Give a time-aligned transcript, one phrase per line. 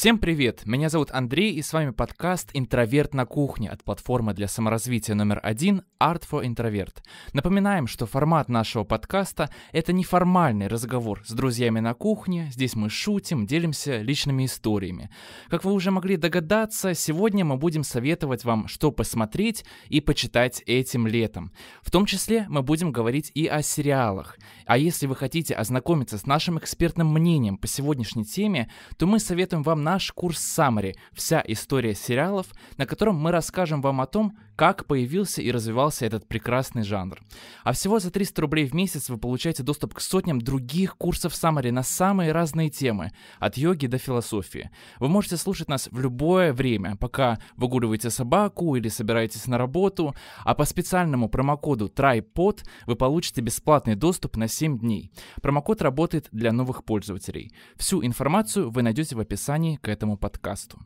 [0.00, 0.62] Всем привет!
[0.64, 5.40] Меня зовут Андрей, и с вами подкаст «Интроверт на кухне» от платформы для саморазвития номер
[5.42, 7.02] один Art for Introvert.
[7.34, 13.44] Напоминаем, что формат нашего подкаста— это неформальный разговор с друзьями на кухне, здесь мы шутим,
[13.44, 15.10] делимся личными историями.
[15.50, 21.06] Как вы уже могли догадаться, сегодня мы будем советовать вам, что посмотреть и почитать этим
[21.06, 21.52] летом.
[21.82, 24.38] В том числе мы будем говорить и о сериалах.
[24.64, 29.62] А если вы хотите ознакомиться с нашим экспертным мнением по сегодняшней теме, то мы советуем
[29.62, 30.94] вам наш курс Summary.
[31.12, 36.28] «Вся история сериалов», на котором мы расскажем вам о том, как появился и развивался этот
[36.28, 37.18] прекрасный жанр.
[37.64, 41.72] А всего за 300 рублей в месяц вы получаете доступ к сотням других курсов Summary
[41.72, 44.70] на самые разные темы, от йоги до философии.
[44.98, 50.14] Вы можете слушать нас в любое время, пока выгуливаете собаку или собираетесь на работу,
[50.44, 55.10] а по специальному промокоду TRYPOD вы получите бесплатный доступ на 7 дней.
[55.40, 57.50] Промокод работает для новых пользователей.
[57.76, 60.78] Всю информацию вы найдете в описании к этому подкасту.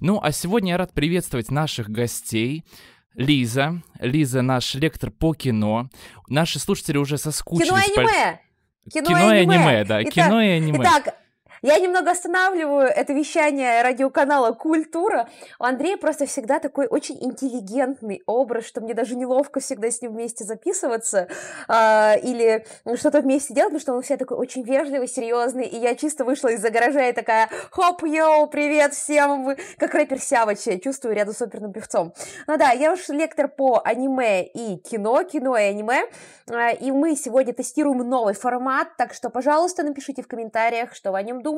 [0.00, 2.64] Ну, а сегодня я рад приветствовать наших гостей.
[3.16, 3.82] Лиза.
[4.00, 5.88] Лиза наш лектор по кино.
[6.28, 7.68] Наши слушатели уже соскучились.
[7.68, 8.40] Кино и аниме!
[8.92, 10.02] Кино, кино и аниме, аниме да.
[10.02, 10.78] Итак, кино и аниме.
[10.82, 11.14] Итак,
[11.66, 15.28] я немного останавливаю это вещание радиоканала «Культура».
[15.58, 20.12] У Андрея просто всегда такой очень интеллигентный образ, что мне даже неловко всегда с ним
[20.12, 21.26] вместе записываться
[21.66, 22.64] э, или
[22.94, 26.52] что-то вместе делать, потому что он всегда такой очень вежливый, серьезный, и я чисто вышла
[26.52, 31.42] из-за гаража и такая «Хоп, йоу, привет всем!» Вы как рэпер Сявыч чувствую рядом с
[31.42, 32.14] оперным певцом.
[32.46, 36.04] Ну да, я уж лектор по аниме и кино, кино и аниме,
[36.46, 41.18] э, и мы сегодня тестируем новый формат, так что, пожалуйста, напишите в комментариях, что вы
[41.18, 41.55] о нем думаете,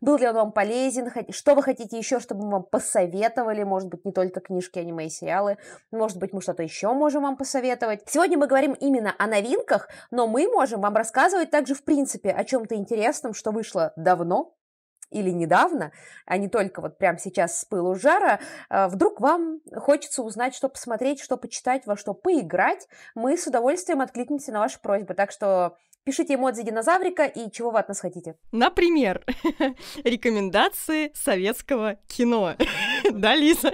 [0.00, 4.04] был ли он вам полезен, что вы хотите еще, чтобы мы вам посоветовали, может быть,
[4.04, 5.58] не только книжки, аниме и сериалы,
[5.90, 8.02] может быть, мы что-то еще можем вам посоветовать.
[8.06, 12.44] Сегодня мы говорим именно о новинках, но мы можем вам рассказывать также, в принципе, о
[12.44, 14.54] чем-то интересном, что вышло давно,
[15.12, 15.92] или недавно,
[16.26, 20.68] а не только вот прямо сейчас с пылу жара, а, вдруг вам хочется узнать, что
[20.68, 25.14] посмотреть, что почитать, во что поиграть, мы с удовольствием откликнемся на ваши просьбы.
[25.14, 28.34] Так что Пишите эмодзи динозаврика и чего вы от нас хотите.
[28.50, 29.24] Например,
[30.04, 32.56] рекомендации советского кино.
[33.12, 33.72] Да, Лиза?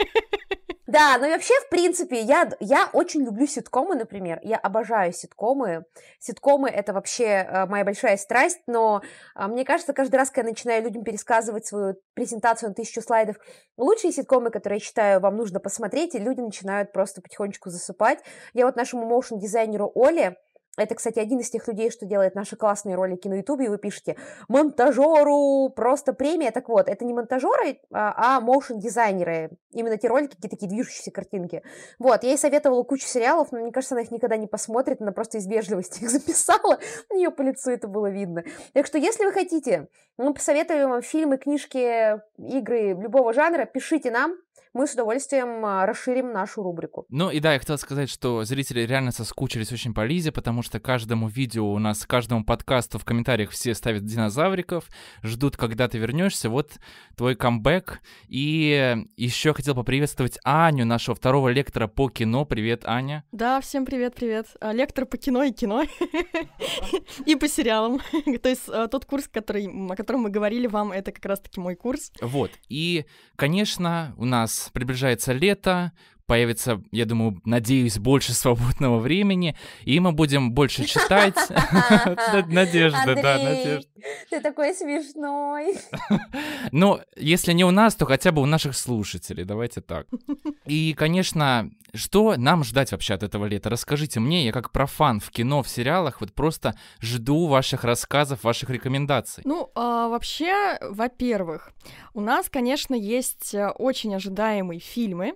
[0.88, 4.40] Да, но вообще, в принципе, я, я очень люблю ситкомы, например.
[4.42, 5.84] Я обожаю ситкомы.
[6.18, 9.02] Ситкомы— это вообще э, моя большая страсть, но
[9.36, 13.36] э, мне кажется, каждый раз, когда я начинаю людям пересказывать свою презентацию на тысячу слайдов,
[13.76, 18.20] лучшие ситкомы, которые я считаю, вам нужно посмотреть, и люди начинают просто потихонечку засыпать.
[18.54, 20.38] Я вот нашему моушн-дизайнеру Оле
[20.78, 23.78] это, кстати, один из тех людей, что делает наши классные ролики на Ютубе, и вы
[23.78, 24.16] пишете
[24.48, 26.50] «Монтажеру просто премия».
[26.50, 29.50] Так вот, это не монтажеры, а моушн-дизайнеры.
[29.72, 31.62] Именно те ролики, какие такие движущиеся картинки.
[31.98, 35.12] Вот, я ей советовала кучу сериалов, но мне кажется, она их никогда не посмотрит, она
[35.12, 36.78] просто из вежливости их записала.
[37.10, 38.44] У нее по лицу это было видно.
[38.72, 44.36] Так что, если вы хотите, мы посоветуем вам фильмы, книжки, игры любого жанра, пишите нам,
[44.72, 47.06] мы с удовольствием а, расширим нашу рубрику.
[47.08, 50.80] Ну и да, я хотел сказать, что зрители реально соскучились очень по Лизе, потому что
[50.80, 54.88] каждому видео у нас, каждому подкасту в комментариях все ставят динозавриков,
[55.22, 56.50] ждут, когда ты вернешься.
[56.50, 56.78] Вот
[57.16, 58.00] твой камбэк.
[58.28, 62.44] И еще хотел поприветствовать Аню, нашего второго лектора по кино.
[62.44, 63.24] Привет, Аня.
[63.32, 64.46] Да, всем привет-привет.
[64.60, 65.84] А, лектор по кино и кино.
[67.26, 68.00] И по сериалам.
[68.42, 71.74] То есть а, тот курс, который, о котором мы говорили вам, это как раз-таки мой
[71.74, 72.12] курс.
[72.20, 72.50] Вот.
[72.68, 73.06] И,
[73.36, 75.92] конечно, у нас приближается лето,
[76.28, 81.34] появится, я думаю, надеюсь, больше свободного времени, и мы будем больше читать.
[82.48, 83.88] Надежда, да, Надежда.
[84.30, 85.74] Ты такой смешной.
[86.70, 90.06] Ну, если не у нас, то хотя бы у наших слушателей, давайте так.
[90.66, 93.70] И, конечно, что нам ждать вообще от этого лета?
[93.70, 98.68] Расскажите мне, я как профан в кино, в сериалах, вот просто жду ваших рассказов, ваших
[98.70, 99.42] рекомендаций.
[99.46, 101.72] Ну, а, вообще, во-первых,
[102.12, 105.34] у нас, конечно, есть э, очень ожидаемые фильмы,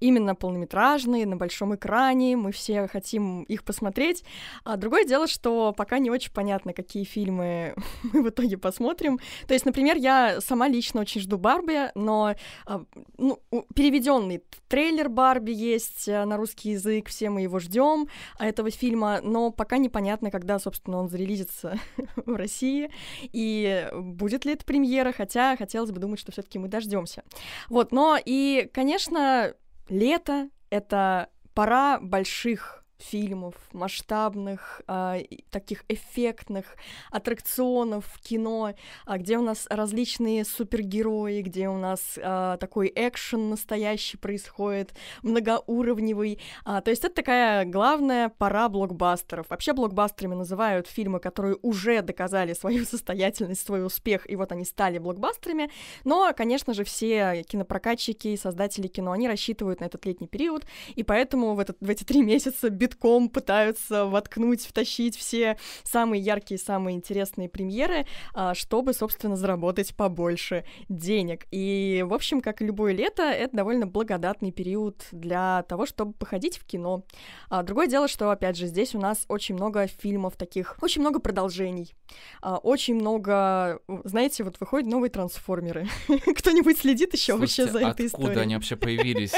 [0.00, 4.24] именно полнометражные, на большом экране, мы все хотим их посмотреть.
[4.64, 7.74] А другое дело, что пока не очень понятно, какие фильмы
[8.12, 9.18] мы в итоге посмотрим.
[9.46, 12.34] То есть, например, я сама лично очень жду Барби, но
[12.66, 12.84] а,
[13.16, 13.40] ну,
[13.74, 19.20] переведенный трейлер Барби есть э, на русский язык, все мы его ждем а этого фильма,
[19.22, 21.78] но пока непонятно, когда, собственно, он зарелизится
[22.16, 22.90] в России
[23.22, 27.22] и будет ли это премьера, хотя хотелось бы думать, что все-таки мы дождемся.
[27.68, 29.54] Вот, но и, конечно,
[29.88, 36.76] Лето— это пора больших фильмов, масштабных, э, таких эффектных
[37.10, 38.74] аттракционов в кино,
[39.06, 46.40] э, где у нас различные супергерои, где у нас э, такой экшен настоящий происходит, многоуровневый.
[46.66, 49.48] Э, то есть это такая главная пора блокбастеров.
[49.48, 54.98] Вообще блокбастерами называют фильмы, которые уже доказали свою состоятельность, свой успех, и вот они стали
[54.98, 55.70] блокбастерами.
[56.04, 60.66] Но, конечно же, все кинопрокатчики и создатели кино, они рассчитывают на этот летний период,
[60.96, 66.58] и поэтому в, этот, в эти три месяца битком пытаются воткнуть, втащить все самые яркие,
[66.58, 71.46] самые интересные премьеры, а, чтобы, собственно, заработать побольше денег.
[71.50, 76.58] И, в общем, как и любое лето, это довольно благодатный период для того, чтобы походить
[76.58, 77.04] в кино.
[77.50, 81.20] А другое дело, что, опять же, здесь у нас очень много фильмов таких, очень много
[81.20, 81.94] продолжений,
[82.40, 85.88] а, очень много, знаете, вот выходят новые трансформеры.
[86.08, 88.28] Кто-нибудь следит еще вообще за этой историей?
[88.28, 89.32] Откуда они вообще появились?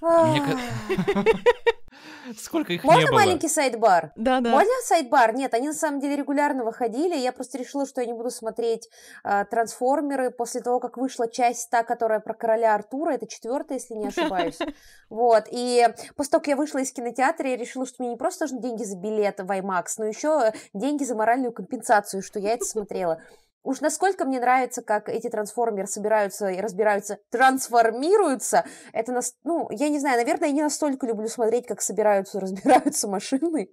[2.38, 3.14] Сколько их Можно не было?
[3.16, 4.12] маленький сайдбар?
[4.16, 4.50] Да, да.
[4.50, 5.34] Можно сайдбар?
[5.34, 7.16] Нет, они на самом деле регулярно выходили.
[7.16, 8.88] Я просто решила, что я не буду смотреть
[9.24, 13.12] э, трансформеры после того, как вышла часть та, которая про короля Артура.
[13.12, 14.58] Это четвертая, если не ошибаюсь.
[15.08, 15.46] Вот.
[15.50, 18.60] И после того, как я вышла из кинотеатра, я решила, что мне не просто нужны
[18.60, 23.20] деньги за билет в IMAX, но еще деньги за моральную компенсацию, что я это смотрела.
[23.62, 29.90] Уж насколько мне нравится, как эти трансформеры собираются и разбираются, трансформируются, это, нас, ну, я
[29.90, 33.68] не знаю, наверное, я не настолько люблю смотреть, как собираются и разбираются машины.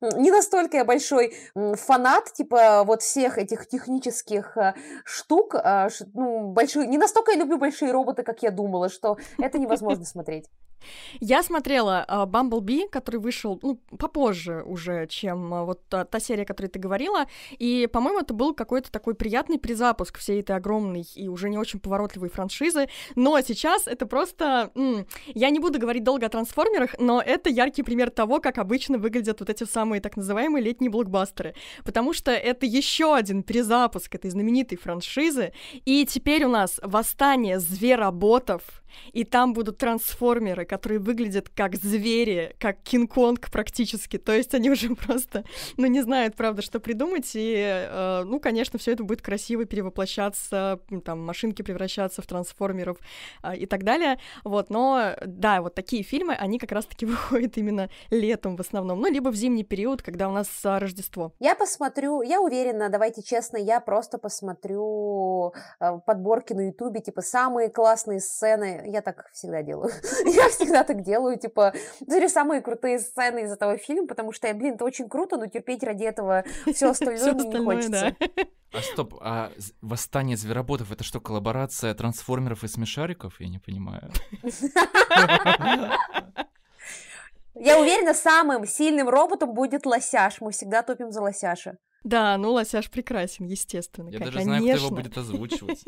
[0.00, 6.86] Не настолько я большой фанат, типа, вот всех этих технических э, штук, э, ну, большой,
[6.86, 10.48] не настолько я люблю большие роботы, как я думала, что это невозможно смотреть.
[11.20, 16.42] Я смотрела Бамблби, uh, который вышел ну, попозже уже, чем uh, вот uh, та серия,
[16.42, 17.26] о которой ты говорила,
[17.58, 21.80] и, по-моему, это был какой-то такой приятный призапуск всей этой огромной и уже не очень
[21.80, 24.70] поворотливой франшизы, но сейчас это просто...
[24.74, 28.98] М- я не буду говорить долго о трансформерах, но это яркий пример того, как обычно
[28.98, 31.54] выглядят вот эти самые так называемые летние блокбастеры,
[31.84, 35.52] потому что это еще один перезапуск этой знаменитой франшизы,
[35.84, 38.62] и теперь у нас восстание звероботов,
[39.12, 44.94] и там будут трансформеры, которые выглядят как звери, как Кинг-Конг практически, то есть они уже
[45.06, 45.44] просто,
[45.76, 50.80] ну, не знают, правда, что придумать, и, э, ну, конечно, все это будет красиво перевоплощаться,
[51.04, 52.98] там, машинки превращаться в трансформеров
[53.42, 57.90] э, и так далее, вот, но, да, вот такие фильмы, они как раз-таки выходят именно
[58.10, 61.32] летом в основном, ну, либо в зимний период, когда у нас э, Рождество.
[61.38, 67.70] Я посмотрю, я уверена, давайте честно, я просто посмотрю э, подборки на Ютубе, типа, самые
[67.70, 68.82] классные сцены.
[68.86, 69.90] Я так всегда делаю.
[70.24, 74.74] я всегда так делаю, типа, смотрю самые крутые сцены из этого фильма, потому что, блин,
[74.74, 76.44] это очень круто, но терпеть ради этого
[76.74, 78.16] все остальное мне не хочется.
[78.72, 79.50] А стоп, а
[79.80, 83.40] «Восстание звероботов»— это что, коллаборация трансформеров и смешариков?
[83.40, 84.10] Я не понимаю.
[87.60, 90.40] Я уверена, самым сильным роботом будет лосяш.
[90.40, 91.76] Мы всегда топим за лосяша.
[92.04, 94.10] Да, ну лосяш прекрасен, естественно.
[94.10, 95.82] Я даже знаю, кто его будет озвучивать.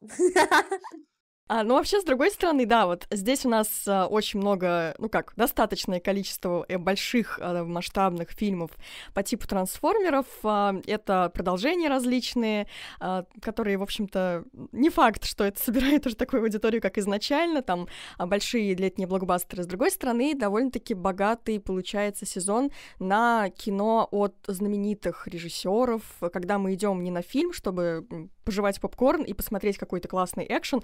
[1.48, 5.08] А, ну, вообще, с другой стороны, да, вот здесь у нас а, очень много, ну
[5.08, 8.72] как, достаточное количество э, больших а, масштабных фильмов
[9.14, 10.26] по типу трансформеров.
[10.42, 12.66] А, это продолжения различные,
[12.98, 17.86] а, которые, в общем-то, не факт, что это собирает уже такую аудиторию, как изначально, там
[18.18, 19.62] а, большие летние блокбастеры.
[19.62, 26.02] С другой стороны, довольно-таки богатый получается сезон на кино от знаменитых режиссеров,
[26.32, 28.04] когда мы идем не на фильм, чтобы
[28.46, 30.80] пожевать попкорн и посмотреть какой-то классный экшен.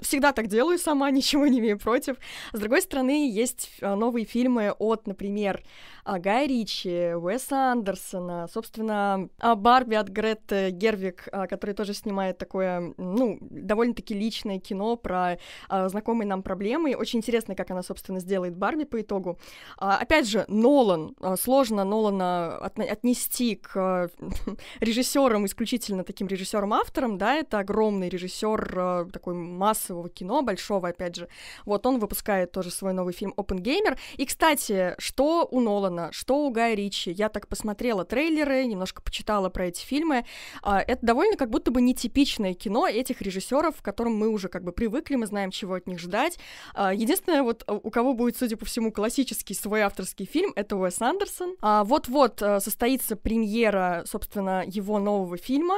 [0.00, 2.16] Всегда так делаю сама, ничего не имею против.
[2.52, 5.62] С другой стороны, есть а, новые фильмы от, например,
[6.04, 12.94] а, Гая Ричи, Уэса Андерсона, собственно, а, Барби от Гретты Гервик, который тоже снимает такое,
[12.96, 16.94] ну, довольно-таки личное кино про знакомые нам проблемы.
[16.94, 19.38] Очень интересно, как она, собственно, сделает Барби по итогу.
[19.78, 21.16] Опять же, Нолан.
[21.40, 24.10] Сложно Нолана отнести к
[24.80, 31.16] режиссерам, исключительно таким режиссерам автором, да, это огромный режиссер э, такой массового кино, большого, опять
[31.16, 31.28] же.
[31.64, 33.96] Вот он выпускает тоже свой новый фильм Open Gamer.
[34.18, 39.48] И, кстати, что у Нолана, что у Гая Ричи, я так посмотрела трейлеры, немножко почитала
[39.48, 40.26] про эти фильмы.
[40.62, 44.62] Э, это довольно как будто бы нетипичное кино этих режиссеров, к которым мы уже как
[44.62, 46.38] бы привыкли, мы знаем, чего от них ждать.
[46.74, 51.00] Э, единственное, вот у кого будет, судя по всему, классический свой авторский фильм, это Уэс
[51.00, 51.56] Андерсон.
[51.62, 55.76] А, вот-вот состоится премьера, собственно, его нового фильма,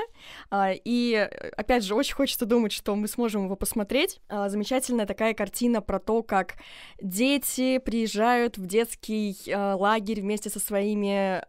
[0.53, 4.19] и И, опять же, очень хочется думать, что мы сможем его посмотреть.
[4.29, 6.55] А, замечательная такая картина про то, как
[7.03, 11.45] дети приезжают в детский а, лагерь вместе со своими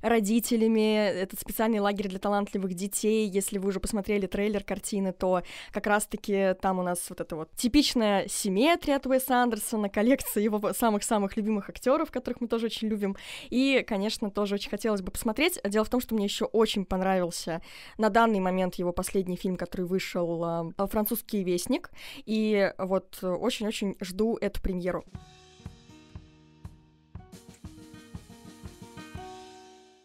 [0.00, 1.08] родителями.
[1.08, 3.28] Этот специальный лагерь для талантливых детей.
[3.28, 5.42] Если вы уже посмотрели трейлер картины, то
[5.72, 10.72] как раз-таки там у нас вот эта вот типичная симметрия от Уэса Андерсона, коллекция его
[10.72, 13.16] самых-самых любимых актеров, которых мы тоже очень любим.
[13.50, 15.58] И, конечно, тоже очень хотелось бы посмотреть.
[15.64, 17.60] Дело в том, что мне еще очень понравился
[17.96, 21.90] на данный момент его последний фильм, который вышел, «Французский вестник».
[22.26, 25.04] И вот очень-очень жду эту премьеру.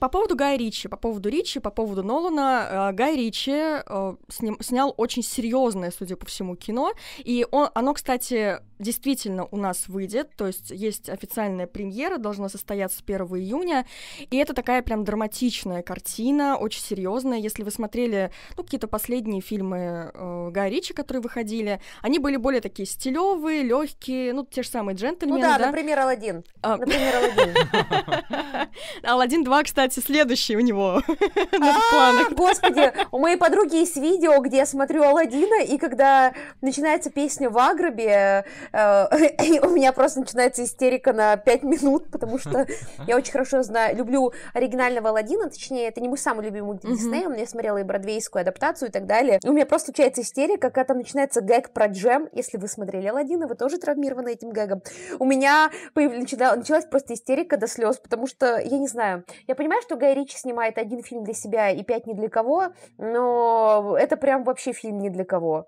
[0.04, 4.52] По поводу Гая Ричи, по поводу Ричи, по поводу Нолана, э, Гай Ричи э, сня,
[4.60, 10.36] снял очень серьезное, судя по всему, кино, и он, оно, кстати, действительно у нас выйдет,
[10.36, 13.86] то есть есть официальная премьера, должна состояться 1 июня,
[14.30, 17.40] и это такая прям драматичная картина, очень серьезная.
[17.40, 22.62] Если вы смотрели, ну, какие-то последние фильмы э, Гая Ричи, которые выходили, они были более
[22.62, 25.68] такие стилевые, легкие, ну, те же самые джентльмены, ну, да, да?
[25.68, 26.44] например, Алладин.
[26.62, 26.78] А...
[26.78, 28.70] Например, Алладин.
[29.04, 31.02] Алладин 2, кстати, следующий у него
[31.52, 32.34] на планах.
[32.34, 37.58] Господи, у моей подруги есть видео, где я смотрю Алладина, и когда начинается песня в
[37.58, 39.08] Агробе, Э,
[39.62, 42.66] у меня просто начинается истерика на 5 минут, потому что
[43.08, 47.30] я очень хорошо знаю, люблю оригинального Алладина, точнее, это не мой самый любимый мультик Диснея,
[47.30, 49.40] я смотрела и бродвейскую адаптацию и так далее.
[49.44, 52.30] У меня просто случается истерика, когда там начинается гэг про джем.
[52.32, 54.82] Если вы смотрели Алладина, вы тоже травмированы этим гэгом.
[55.20, 59.98] У меня началась просто истерика до слез, потому что, я не знаю, я понимаю, что
[59.98, 64.44] Гай Ричи снимает один фильм для себя и пять не для кого, но это прям
[64.44, 65.68] вообще фильм не для кого.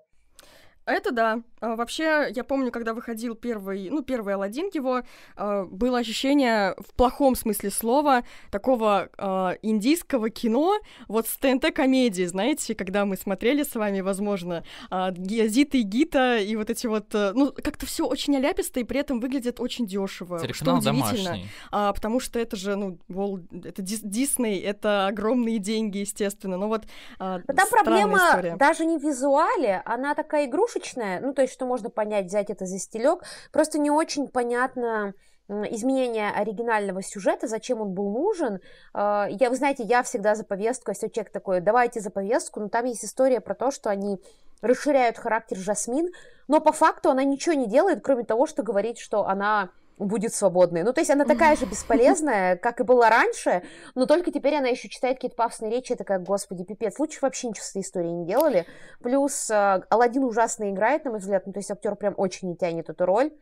[0.86, 1.42] Это да.
[1.60, 5.02] А, вообще, я помню, когда выходил первый, ну, первый Алладин его,
[5.36, 10.74] а, было ощущение в плохом смысле слова такого а, индийского кино,
[11.08, 16.56] вот с ТНТ-комедии, знаете, когда мы смотрели с вами, возможно, а, Зита и Гита, и
[16.56, 20.38] вот эти вот, а, ну, как-то все очень оляписто, и при этом выглядит очень дешево.
[20.52, 21.38] Что удивительно.
[21.70, 26.56] А, потому что это же, ну, Wall, это Дисней, это огромные деньги, естественно.
[26.56, 26.84] Но вот
[27.18, 28.56] а, Там проблема история.
[28.56, 32.66] даже не в визуале, она такая игрушечная, ну, то есть, что можно понять, взять это
[32.66, 33.22] за стелек,
[33.52, 35.14] просто не очень понятно
[35.48, 38.60] изменение оригинального сюжета, зачем он был нужен.
[38.92, 42.68] А, я, вы знаете, я всегда за повестку, если человек такой, давайте за повестку, но
[42.68, 44.18] там есть история про то, что они
[44.60, 46.08] расширяют характер Жасмин,
[46.48, 50.82] но по факту она ничего не делает, кроме того, что говорит, что она будет свободной.
[50.82, 53.62] Ну, то есть она такая же бесполезная, как и была раньше,
[53.94, 57.48] но только теперь она еще читает какие-то пафосные речи, и такая, господи, пипец, лучше вообще
[57.48, 58.66] ничего с этой историей не делали.
[59.00, 62.56] Плюс э, Алладин ужасно играет, на мой взгляд, ну, то есть актер прям очень не
[62.56, 63.32] тянет эту роль.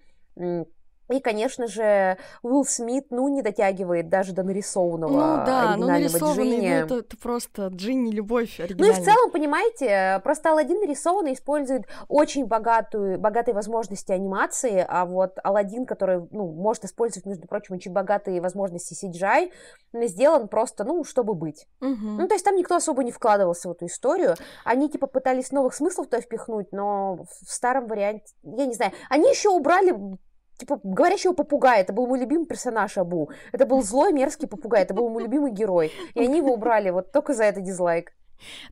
[1.10, 6.18] И, конечно же, Уилл Смит, ну, не дотягивает даже до нарисованного ну, да, ну, оригинального
[6.18, 6.68] ну, Джинни.
[6.68, 8.96] Ну, это, это просто Джинни любовь оригинальная.
[8.96, 15.04] Ну, и в целом, понимаете, просто Алладин нарисованный использует очень богатую, богатые возможности анимации, а
[15.04, 19.50] вот Алладин, который, ну, может использовать, между прочим, очень богатые возможности CGI,
[20.06, 21.66] сделан просто, ну, чтобы быть.
[21.82, 21.90] Угу.
[21.90, 24.36] Ну, то есть там никто особо не вкладывался в эту историю.
[24.64, 29.28] Они, типа, пытались новых смыслов туда впихнуть, но в старом варианте, я не знаю, они
[29.28, 29.94] еще убрали
[30.56, 31.80] типа, говорящего попугая.
[31.80, 33.30] Это был мой любимый персонаж Абу.
[33.52, 34.82] Это был злой, мерзкий попугай.
[34.82, 35.92] Это был мой любимый герой.
[36.14, 38.12] И они его убрали вот только за это дизлайк.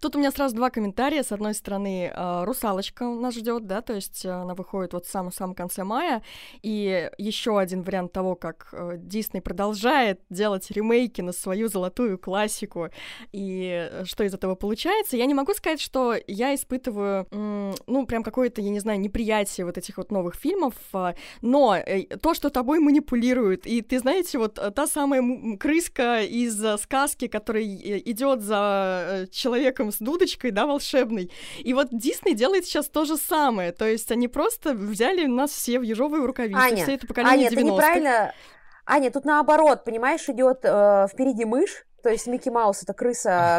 [0.00, 1.23] Тут у меня сразу два комментария.
[1.23, 5.54] С одной стороны, э, русалочка нас ждет, да, то есть она выходит вот в самом-самом
[5.54, 6.23] конце мая.
[6.62, 12.88] И еще один вариант того, как э, Дисней продолжает делать ремейки на свою золотую классику.
[13.33, 18.61] И что из этого получается, я не могу сказать, что я испытываю, ну, прям какое-то,
[18.61, 20.75] я не знаю, неприятие вот этих вот новых фильмов,
[21.40, 27.26] но э, то, что тобой манипулируют, и ты знаете, вот та самая крыска из сказки,
[27.28, 31.30] которая идет за человеком, человеком с дудочкой, да, волшебной.
[31.59, 33.73] И вот Дисней делает сейчас то же самое.
[33.73, 37.49] То есть они просто взяли нас все в ежовые рукавицы, Аня, все это поколение Аня,
[37.49, 37.56] 90-х.
[37.56, 38.35] ты неправильно...
[38.85, 43.59] Аня, тут наоборот, понимаешь, идет э, впереди мышь, то есть Микки Маус это крыса,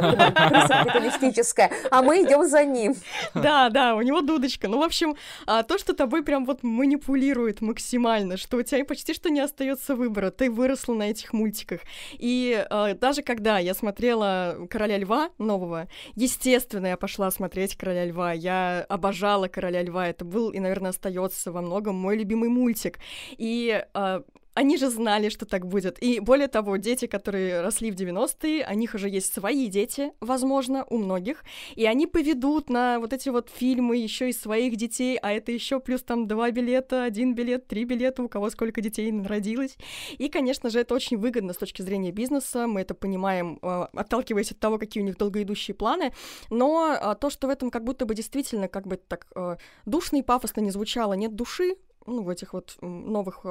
[0.50, 2.96] крыса капиталистическая, а мы идем за ним.
[3.34, 4.68] Да, да, у него дудочка.
[4.68, 9.14] Ну, в общем, а, то, что тобой прям вот манипулирует максимально, что у тебя почти
[9.14, 11.82] что не остается выбора, ты выросла на этих мультиках.
[12.14, 18.34] И а, даже когда я смотрела Короля Льва нового, естественно, я пошла смотреть Короля Льва.
[18.34, 20.08] Я обожала Короля Льва.
[20.08, 23.00] Это был и, наверное, остается во многом мой любимый мультик.
[23.38, 24.24] И а,
[24.54, 26.02] они же знали, что так будет.
[26.02, 30.86] И более того, дети, которые росли в 90-е, у них уже есть свои дети, возможно,
[30.90, 31.44] у многих,
[31.76, 35.80] и они поведут на вот эти вот фильмы еще и своих детей, а это еще
[35.80, 39.76] плюс там два билета, один билет, три билета, у кого сколько детей родилось.
[40.18, 44.52] И, конечно же, это очень выгодно с точки зрения бизнеса, мы это понимаем, а, отталкиваясь
[44.52, 46.14] от того, какие у них долгоидущие планы,
[46.50, 50.18] но а, то, что в этом как будто бы действительно как бы так а, душно
[50.18, 53.48] и пафосно не звучало, нет души, ну, в этих вот новых э,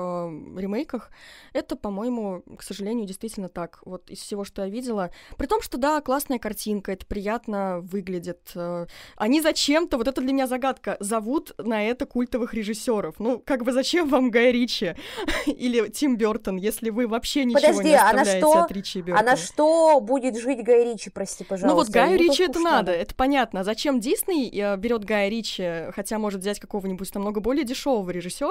[0.57, 1.11] ремейках,
[1.53, 3.81] это, по-моему, к сожалению, действительно так.
[3.85, 5.11] Вот из всего, что я видела.
[5.37, 8.51] При том, что да, классная картинка, это приятно выглядит.
[8.55, 13.19] Э, они зачем-то, вот это для меня загадка, зовут на это культовых режиссеров.
[13.19, 14.95] Ну, как бы зачем вам Гай Ричи
[15.47, 18.99] или Тим Бертон, если вы вообще ничего Подожди, не а на оставляете что, от Ричи
[18.99, 19.21] и Бертона?
[19.21, 21.69] а на что будет жить Гай Ричи, прости, пожалуйста?
[21.69, 23.61] Ну вот Ему Ричи это надо, это понятно.
[23.61, 28.42] А зачем Дисней э, берет Гая Ричи, хотя может взять какого-нибудь намного более дешевого режиссера,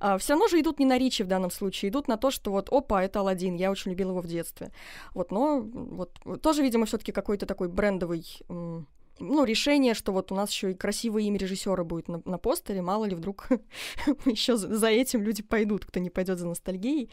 [0.00, 2.50] а, все равно же идут не на Ричи в данном случае, идут на то, что
[2.50, 4.70] вот, опа, это Алладин, я очень любила его в детстве.
[5.14, 8.24] Вот, но вот тоже, видимо, все-таки какой-то такой брендовый
[9.22, 12.82] ну, решение, что вот у нас еще и красивое имя режиссера будет на, на постере,
[12.82, 13.48] мало ли вдруг
[14.24, 17.10] еще за, этим люди пойдут, кто не пойдет за ностальгией.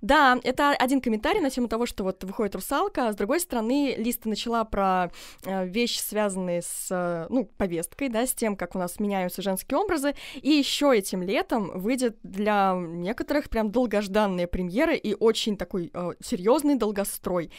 [0.00, 3.96] Да, это один комментарий на тему того, что вот выходит русалка, а с другой стороны,
[3.98, 5.10] Листа начала про
[5.44, 9.78] э, вещи, связанные с, э, ну, повесткой, да, с тем, как у нас меняются женские
[9.78, 16.10] образы, и еще этим летом выйдет для некоторых прям долгожданная премьера и очень такой э,
[16.20, 17.50] серьезный долгострой.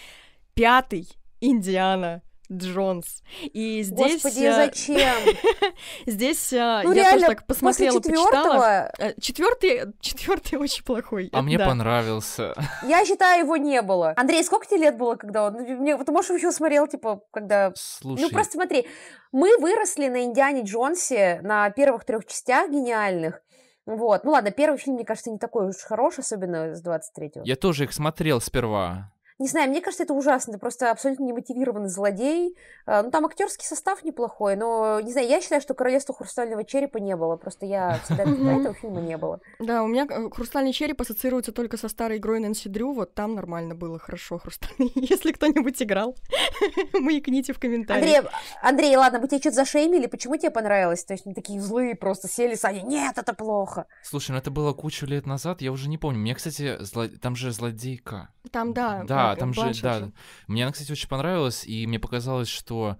[0.54, 1.10] Пятый
[1.42, 3.22] Индиана Джонс.
[3.54, 4.14] И здесь...
[4.14, 5.36] Господи, э, зачем?
[6.08, 8.24] Здесь э, Ну, я реально, тоже так посмотрела, почитала.
[8.26, 11.30] четвертого Э, Четвертый, четвертый очень плохой.
[11.32, 12.54] А мне понравился.
[12.84, 14.14] я считаю, его не было.
[14.18, 15.54] Андрей, сколько тебе лет было, когда он...
[15.54, 17.72] ну, Мне, ты, может, еще смотрел, типа, когда...
[17.76, 18.88] Слушай, Ну, просто смотри,
[19.32, 23.42] мы выросли на Индиане Джонсе, на первых трех частях гениальных.
[23.86, 24.24] Вот.
[24.24, 27.42] Ну ладно, первый фильм, мне кажется, не такой уж хороший, особенно с 23-го.
[27.44, 29.12] я тоже их смотрел сперва.
[29.40, 30.54] Не знаю, мне кажется, это ужасно.
[30.54, 32.58] Ты просто абсолютно немотивированный злодей.
[32.86, 36.98] А, Ну, там актерский состав неплохой, но, не знаю, я считаю, что Королевства Хрустального Черепа
[36.98, 37.38] не было.
[37.38, 38.24] Просто я всегда
[38.60, 39.40] этого фильма не было.
[39.60, 43.36] Да, у меня э, «Хрустальный череп» ассоциируется только со старой игрой Нэнси Дрю, вот там
[43.36, 44.92] нормально было, хорошо, «Хрустальный».
[44.96, 46.16] Если кто-нибудь играл,
[46.94, 48.26] маякните в комментариях.
[48.26, 48.32] Андрей,
[48.62, 51.04] Андрей, ладно, мы тебя что-то зашеймили, почему тебе понравилось?
[51.06, 53.86] То есть они такие злые просто сели, Саня, нет, это плохо.
[54.04, 56.20] Слушай, ну это было кучу лет назад, я уже не помню.
[56.20, 58.30] Мне, кстати, зло- там же злодейка.
[58.52, 59.04] Там, да.
[59.08, 60.12] Да, там же, да.
[60.48, 62.98] Мне она, кстати, очень понравилась, и мне показалось, что...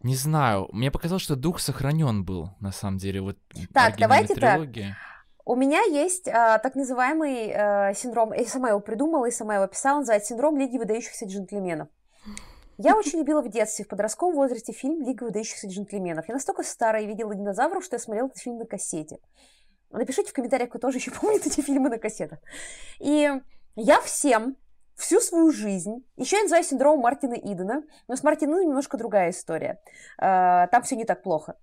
[0.00, 3.36] Не знаю, мне показалось, что дух сохранен был, на самом деле, вот
[3.74, 4.54] Так, давайте так.
[4.54, 4.94] трилогии.
[5.44, 9.64] У меня есть а, так называемый а, синдром, я сама его придумала и сама его
[9.64, 11.88] описала, называется синдром Лиги выдающихся джентльменов.
[12.80, 16.28] Я очень любила в детстве, в подростковом возрасте фильм «Лига выдающихся джентльменов».
[16.28, 19.18] Я настолько старая и видела динозавров, что я смотрела этот фильм на кассете.
[19.90, 22.38] Напишите в комментариях, кто тоже еще помнит эти фильмы на кассетах.
[23.00, 23.28] И
[23.74, 24.56] я всем
[24.98, 29.80] всю свою жизнь, еще я называю синдром Мартина Идена, но с Мартином немножко другая история.
[30.18, 31.56] А, Там все не так плохо.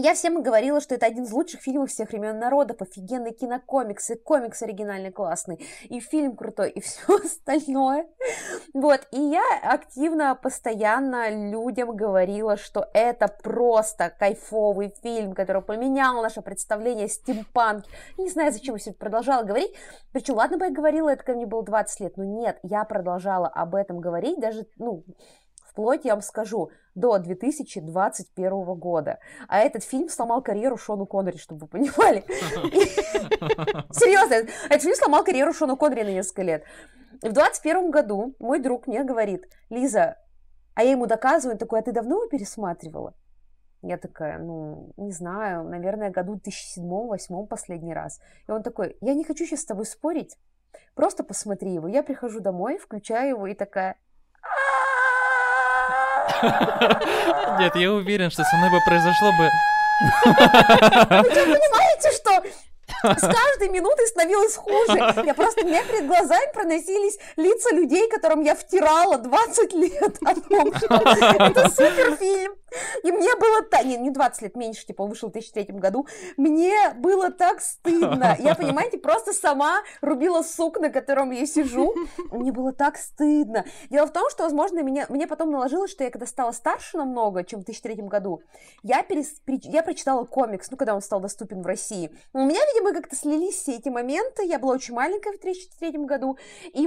[0.00, 4.14] Я всем говорила, что это один из лучших фильмов всех времен народов, офигенный кинокомикс, и
[4.14, 5.58] комикс оригинальный классный,
[5.88, 8.06] и фильм крутой, и все остальное.
[8.72, 16.42] Вот, и я активно, постоянно людям говорила, что это просто кайфовый фильм, который поменял наше
[16.42, 17.90] представление о стимпанке.
[18.18, 19.74] Я не знаю, зачем я все продолжала говорить.
[20.12, 23.48] Причем, ладно бы я говорила это, когда мне было 20 лет, но нет, я продолжала
[23.48, 25.02] об этом говорить даже, ну,
[25.78, 29.20] вплоть, я вам скажу, до 2021 года.
[29.46, 32.24] А этот фильм сломал карьеру Шону Коннери, чтобы вы понимали.
[33.92, 36.64] Серьезно, этот фильм сломал карьеру Шону Коннери на несколько лет.
[37.22, 40.16] В 21 году мой друг мне говорит, Лиза,
[40.74, 43.14] а я ему доказываю, он такой, а ты давно его пересматривала?
[43.82, 48.20] Я такая, ну, не знаю, наверное, году 2007-2008 последний раз.
[48.48, 50.36] И он такой, я не хочу сейчас с тобой спорить,
[50.96, 51.86] просто посмотри его.
[51.86, 53.96] Я прихожу домой, включаю его и такая,
[57.58, 59.48] Нет, я уверен, что со мной бы произошло бы...
[60.00, 62.42] Вы что, понимаете, что
[63.02, 65.22] с каждой минутой становилось хуже.
[65.24, 70.74] Я просто, меня перед глазами проносились лица людей, которым я втирала 20 лет о том,
[70.74, 72.54] что это суперфильм.
[73.02, 73.84] И мне было так...
[73.84, 76.06] Не, не 20 лет, меньше, типа, он вышел в 2003 году.
[76.36, 78.36] Мне было так стыдно.
[78.38, 81.94] Я, понимаете, просто сама рубила сук, на котором я сижу.
[82.30, 83.64] Мне было так стыдно.
[83.90, 87.44] Дело в том, что, возможно, меня, мне потом наложилось, что я когда стала старше намного,
[87.44, 88.42] чем в 2003 году,
[88.82, 92.10] я, перес, я прочитала комикс, ну, когда он стал доступен в России.
[92.32, 94.44] У меня, видимо, как-то слились все эти моменты.
[94.44, 96.38] Я была очень маленькая в 2003 году,
[96.72, 96.86] и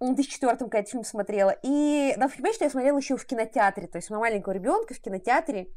[0.00, 1.56] в 2004 когда этот фильм смотрела.
[1.62, 5.00] И надо понимать, что я смотрела еще в кинотеатре, то есть у маленького ребенка в
[5.00, 5.68] кинотеатре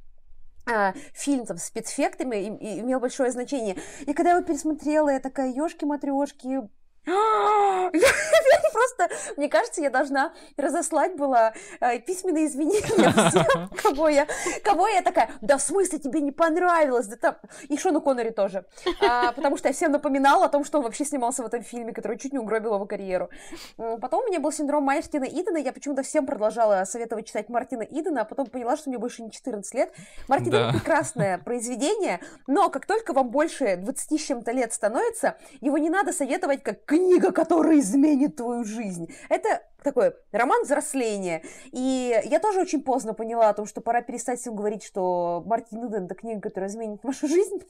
[0.69, 3.77] а, фильм там, с спецэффектами и, и имел большое значение.
[4.01, 6.67] И когда я его пересмотрела, я такая, ешки-матрешки,
[8.77, 14.27] Просто, мне кажется, я должна разослать была э, письменные извинения всем, кого я,
[14.63, 17.35] кого я такая, да в смысле тебе не понравилось, да там,
[17.69, 18.65] и Шону Коннери тоже,
[19.01, 21.91] а, потому что я всем напоминала о том, что он вообще снимался в этом фильме,
[21.91, 23.31] который чуть не угробил его карьеру.
[23.77, 28.21] Потом у меня был синдром Мартина Идена, я почему-то всем продолжала советовать читать Мартина Идена,
[28.21, 29.91] а потом поняла, что мне больше не 14 лет.
[30.27, 30.71] Мартин да.
[30.71, 36.13] прекрасное произведение, но как только вам больше 20 с чем-то лет становится, его не надо
[36.13, 39.13] советовать как книга, которая изменит твою жизнь.
[39.29, 41.43] Это такой роман взросления.
[41.71, 45.87] И я тоже очень поздно поняла о том, что пора перестать всем говорить, что Мартин
[45.87, 47.61] Иден— это книга, которая изменит вашу жизнь.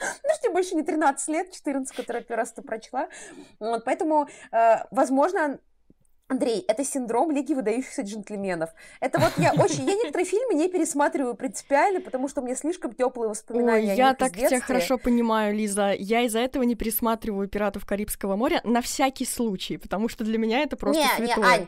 [0.00, 3.08] Ну, что больше не 13 лет, 14, которую я первый раз прочла.
[3.60, 5.60] Вот, поэтому, э, возможно,
[6.26, 8.70] Андрей, это синдром Лиги выдающихся джентльменов.
[9.00, 9.84] Это вот я очень...
[9.84, 14.14] Я некоторые фильмы не пересматриваю принципиально, потому что у меня слишком теплые воспоминания Ой, я
[14.14, 15.92] так тебя хорошо понимаю, Лиза.
[15.92, 20.60] Я из-за этого не пересматриваю «Пиратов Карибского моря» на всякий случай, потому что для меня
[20.60, 21.44] это просто не, святое.
[21.44, 21.66] Не, Ань,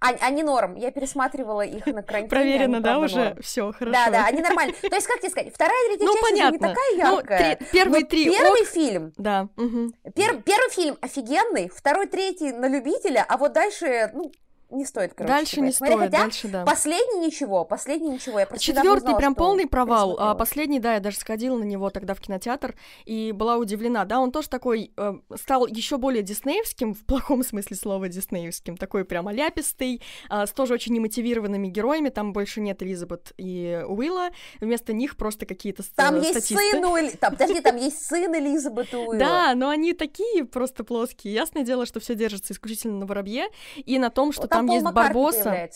[0.00, 0.74] а, они норм.
[0.76, 2.28] Я пересматривала их на карантине.
[2.28, 3.36] Проверено, да, уже?
[3.40, 3.92] Все, хорошо.
[3.92, 4.74] Да, да, они нормальные.
[4.74, 6.54] То есть, как тебе сказать, вторая и третья ну, часть понятно.
[6.54, 7.50] не такая яркая.
[7.50, 8.68] Ну, три, первые три Первый ок.
[8.68, 9.12] фильм.
[9.16, 9.48] Да.
[9.56, 9.92] Угу.
[10.14, 14.30] Пер, первый фильм офигенный, второй, третий на любителя, а вот дальше, ну,
[14.68, 15.32] не стоит, короче.
[15.32, 16.64] Дальше не Смотри, стоит, хотя дальше, да.
[16.64, 18.40] Последний ничего, последний ничего.
[18.40, 22.20] Я Четвертый прям полный провал, а последний, да, я даже сходила на него тогда в
[22.20, 22.74] кинотеатр
[23.04, 24.04] и была удивлена.
[24.04, 29.04] Да, он тоже такой э, стал еще более диснеевским, в плохом смысле слова диснеевским, такой
[29.04, 32.08] прям оляпистый, э, с тоже очень немотивированными героями.
[32.08, 36.54] Там больше нет Элизабет и Уилла, вместо них просто какие-то Там статисты.
[36.54, 39.16] есть сын у там, подожди, там есть сын Элизабет и Уилла.
[39.26, 41.34] Да, но они такие просто плоские.
[41.34, 44.86] Ясное дело, что все держится исключительно на воробье и на том, что там, там есть
[44.86, 45.68] Барбоса.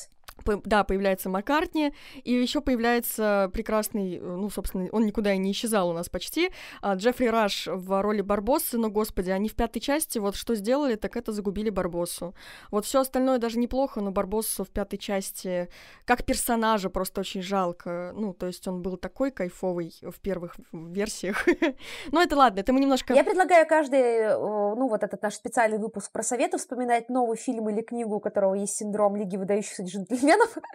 [0.64, 1.92] Да, появляется Маккартни,
[2.24, 6.50] и еще появляется прекрасный, э, ну, собственно, он никуда и не исчезал у нас почти,
[6.82, 10.96] а, Джеффри Раш в роли Барбоссы, но, господи, они в пятой части вот что сделали,
[10.96, 12.34] так это загубили Барбоссу.
[12.70, 15.68] Вот все остальное даже неплохо, но Барбоссу в пятой части
[16.04, 21.46] как персонажа просто очень жалко, ну, то есть он был такой кайфовый в первых версиях.
[22.12, 23.14] но это ладно, это мы немножко...
[23.14, 27.68] Я предлагаю каждый, э, ну, вот этот наш специальный выпуск про советы вспоминать новый фильм
[27.68, 30.58] или книгу, у которого есть синдром Лиги выдающихся джентльменов, джентльменов.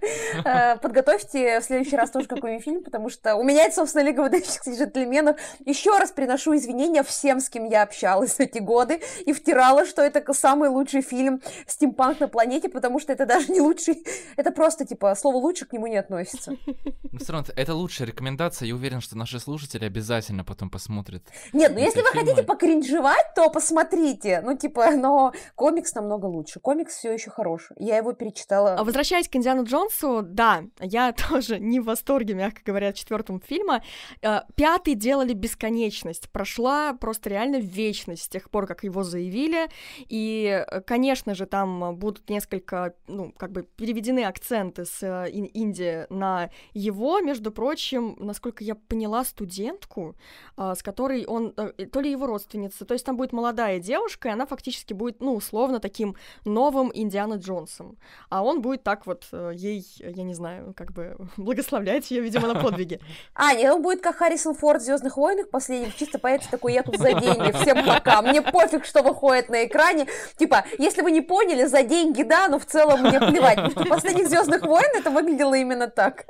[0.46, 4.22] Э, подготовьте в следующий раз тоже какой-нибудь фильм, потому что у меня это, собственно, Лига
[4.22, 5.38] выдающихся джентльменов.
[5.65, 10.34] Еще раз приношу извинения всем, с кем я общалась эти годы и втирала, что это
[10.34, 15.15] самый лучший фильм «Стимпанк на планете», потому что это даже не лучший, это просто, типа,
[15.15, 16.54] слово «лучше» к нему не относится.
[17.12, 21.24] Ну, все равно, это лучшая рекомендация, я уверен, что наши слушатели обязательно потом посмотрят.
[21.54, 24.41] Нет, ну если вы хотите покринжевать, то посмотрите.
[24.44, 26.60] Ну, типа, но комикс намного лучше.
[26.60, 27.78] Комикс все еще хороший.
[27.80, 28.76] Я его перечитала.
[28.76, 33.39] А возвращаясь к Индиану Джонсу, да, я тоже не в восторге, мягко говоря, от четвертого
[33.39, 33.84] фильма.
[34.23, 36.31] Э, пятый делали бесконечность.
[36.31, 39.67] Прошла просто реально вечность с тех пор, как его заявили.
[40.10, 46.12] И, э, конечно же, там будут несколько, ну, как бы переведены акценты с э, Индии
[46.12, 47.19] на его.
[47.19, 50.15] Между прочим, насколько я поняла, студентку,
[50.58, 54.45] с которой он, то ли его родственница, то есть там будет молодая девушка, и она
[54.45, 57.97] фактически будет, ну, условно, таким новым Индиана Джонсом.
[58.29, 62.47] А он будет так вот Э, ей, я не знаю, как бы благословлять ее, видимо,
[62.47, 62.99] на подвиги.
[63.33, 66.83] А, нет, он будет как Харрисон Форд в Звездных войнах последних, чисто появится такой, я
[66.83, 70.07] тут за деньги, всем пока, мне пофиг, что выходит на экране.
[70.38, 73.85] Типа, если вы не поняли, за деньги, да, но в целом мне плевать, потому что
[73.85, 76.25] последних Звездных войн это выглядело именно так.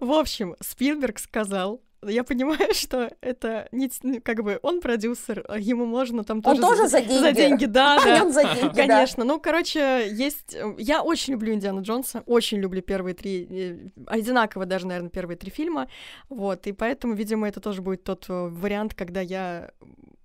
[0.00, 5.58] В общем, Спилберг сказал, я понимаю, что это не ну, как бы он продюсер, а
[5.58, 8.44] ему можно там тоже он тоже за, за деньги, за деньги, да, да, он за
[8.44, 9.24] деньги, конечно.
[9.24, 9.28] Да.
[9.32, 10.54] Ну, короче, есть.
[10.54, 15.36] Э, я очень люблю Индиану Джонса, очень люблю первые три, э, одинаково даже, наверное, первые
[15.36, 15.88] три фильма,
[16.28, 19.70] вот, и поэтому, видимо, это тоже будет тот э, вариант, когда я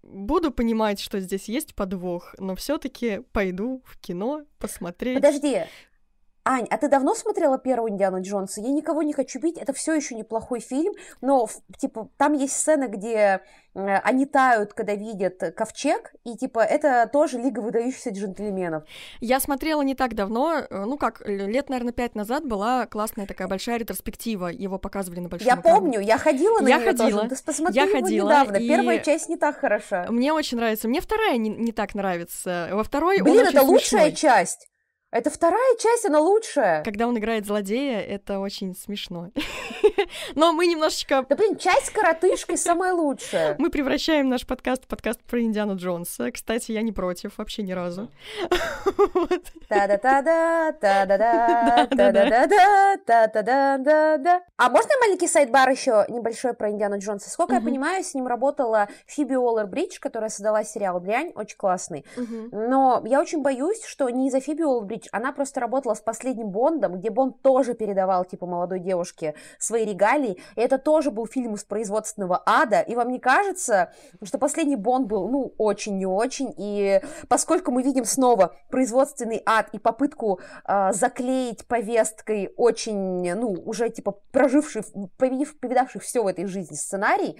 [0.03, 5.15] буду понимать, что здесь есть подвох, но все-таки пойду в кино посмотреть.
[5.15, 5.63] Подожди,
[6.47, 8.61] Ань, а ты давно смотрела первую Индиану Джонса?
[8.61, 12.87] Я никого не хочу бить, это все еще неплохой фильм, но типа там есть сцена,
[12.87, 13.41] где
[13.73, 18.83] э, они тают, когда видят ковчег, и типа это тоже Лига выдающихся джентльменов.
[19.21, 23.47] Я смотрела не так давно, э, ну как, лет, наверное, пять назад была классная такая
[23.47, 25.79] большая ретроспектива, его показывали на большом Я экране.
[25.79, 27.35] помню, я ходила на я нее ходила, тоже.
[27.35, 28.67] Ты посмотри я его ходила, недавно, и...
[28.67, 30.05] первая часть не так хороша.
[30.09, 34.11] Мне очень нравится, мне вторая не, не так нравится, во второй Блин, это очень лучшая
[34.11, 34.11] смешной.
[34.11, 34.69] часть.
[35.15, 36.83] Это вторая часть, она лучшая.
[36.83, 39.31] Когда он играет злодея, это очень смешно.
[40.35, 41.25] Но мы немножечко...
[41.29, 43.55] Да блин, часть с коротышкой самая лучшая.
[43.59, 46.31] Мы превращаем наш подкаст в подкаст про Индиану Джонса.
[46.31, 48.09] Кстати, я не против вообще ни разу.
[49.69, 54.41] Та-да-та-да, та-да-да, та-да-да-да, та-да-да-да.
[54.57, 57.29] А можно маленький сайт-бар еще небольшой про Индиану Джонса?
[57.29, 62.03] Сколько я понимаю, с ним работала Фиби Уоллер-Бридж, которая создала сериал «Дрянь», очень классный.
[62.17, 66.49] Но я очень боюсь, что не из-за Фиби Уоллер-Бридж Рич, она просто работала с последним
[66.49, 71.55] Бондом, где Бонд тоже передавал, типа, молодой девушке свои регалии, и это тоже был фильм
[71.55, 73.91] из производственного ада, и вам не кажется,
[74.23, 79.69] что последний Бонд был, ну, очень не очень, и поскольку мы видим снова производственный ад
[79.73, 84.83] и попытку э, заклеить повесткой очень, ну, уже, типа, проживший,
[85.17, 87.37] повидавший все в этой жизни сценарий,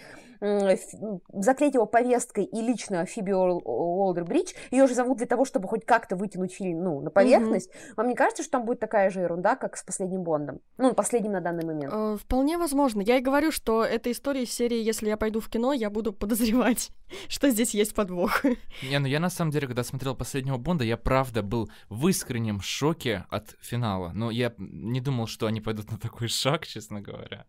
[1.33, 6.15] заклеить его повесткой и лично Фиби Уолдер-Бридж, ее же зовут для того, чтобы хоть как-то
[6.15, 7.44] вытянуть фильм, ну, на поверхность.
[7.53, 7.93] Mm-hmm.
[7.97, 10.59] Вам не кажется, что там будет такая же ерунда, как с последним Бондом?
[10.77, 11.93] Ну, последним на данный момент.
[11.93, 13.01] Uh, вполне возможно.
[13.01, 16.13] Я и говорю, что эта история из серии «Если я пойду в кино, я буду
[16.13, 16.91] подозревать,
[17.27, 18.43] что здесь есть подвох».
[18.89, 22.61] Не, ну я на самом деле, когда смотрел последнего Бонда, я правда был в искреннем
[22.61, 24.11] шоке от финала.
[24.13, 27.45] Но я не думал, что они пойдут на такой шаг, честно говоря.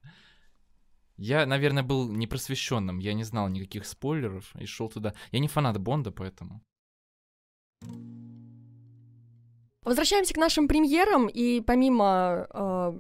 [1.19, 5.15] Я, наверное, был непросвещенным, я не знал никаких спойлеров и шел туда.
[5.33, 6.63] Я не фанат Бонда, поэтому.
[9.87, 12.93] Возвращаемся к нашим премьерам, и помимо э,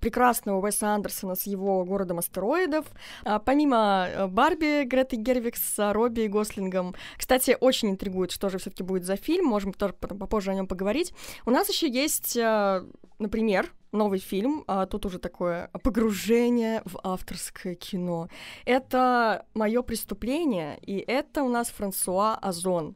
[0.00, 2.84] прекрасного Уэса Андерсона с его «Городом астероидов»,
[3.24, 8.68] э, помимо Барби Греты Гервикс с Робби и Гослингом, кстати, очень интригует, что же все
[8.68, 11.14] таки будет за фильм, можем тоже потом попозже о нем поговорить.
[11.46, 12.84] У нас еще есть, э,
[13.18, 18.28] например, новый фильм, а тут уже такое погружение в авторское кино.
[18.66, 22.94] Это «Мое преступление», и это у нас Франсуа Озон.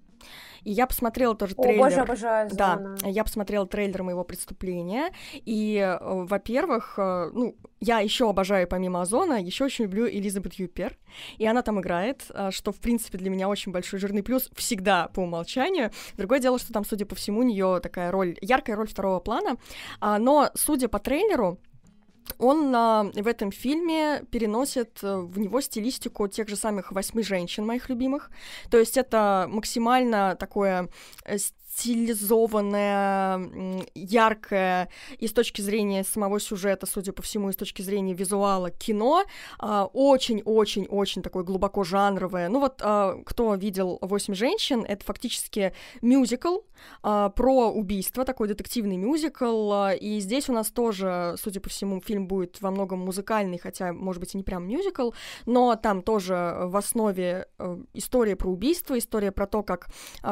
[0.63, 1.85] И я посмотрела тоже О, трейлер.
[1.85, 5.11] Боже, обожаю Да, я посмотрела трейлер моего преступления.
[5.33, 10.99] И, э, во-первых, э, ну, я еще обожаю помимо Озона, еще очень люблю Элизабет Юпер.
[11.39, 15.09] И она там играет, э, что, в принципе, для меня очень большой жирный плюс всегда
[15.09, 15.91] по умолчанию.
[16.17, 19.57] Другое дело, что там, судя по всему, у нее такая роль, яркая роль второго плана.
[20.01, 21.59] А, но, судя по трейлеру,
[22.39, 27.67] он а, в этом фильме переносит э, в него стилистику тех же самых восьми женщин,
[27.67, 28.31] моих любимых.
[28.71, 30.89] То есть это максимально такое
[31.81, 34.89] стилизованное, яркое
[35.19, 39.25] и с точки зрения самого сюжета, судя по всему, и с точки зрения визуала кино,
[39.59, 42.49] очень-очень-очень такое глубоко жанровое.
[42.49, 46.59] Ну вот, а, кто видел «Восемь женщин», это фактически мюзикл
[47.03, 52.01] а, про убийство, такой детективный мюзикл, а, и здесь у нас тоже, судя по всему,
[52.01, 55.11] фильм будет во многом музыкальный, хотя, может быть, и не прям мюзикл,
[55.47, 59.89] но там тоже в основе э, история про убийство, история про то, как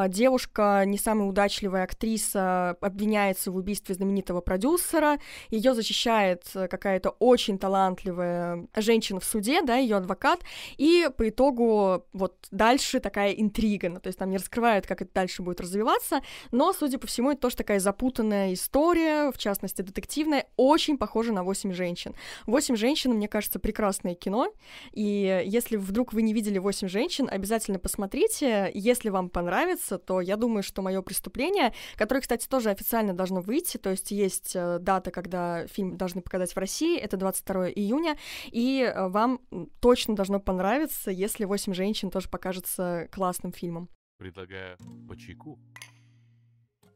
[0.08, 5.18] девушка не самый удачливая актриса обвиняется в убийстве знаменитого продюсера,
[5.50, 10.40] ее защищает э, какая-то очень талантливая женщина в суде, да, ее адвокат,
[10.78, 15.12] и по итогу вот дальше такая интрига, ну, то есть там не раскрывают, как это
[15.14, 20.46] дальше будет развиваться, но, судя по всему, это тоже такая запутанная история, в частности, детективная,
[20.56, 22.16] очень похожа на «Восемь женщин».
[22.46, 24.52] «Восемь женщин», мне кажется, прекрасное кино,
[24.90, 30.36] и если вдруг вы не видели «Восемь женщин», обязательно посмотрите, если вам понравится, то я
[30.36, 35.10] думаю, что мое преступление, которое, кстати, тоже официально должно выйти, то есть есть э, дата,
[35.10, 39.40] когда фильм должны показать в России, это 22 июня, и э, вам
[39.80, 43.88] точно должно понравиться, если «Восемь женщин» тоже покажется классным фильмом.
[44.18, 44.76] Предлагаю
[45.08, 45.58] по чайку.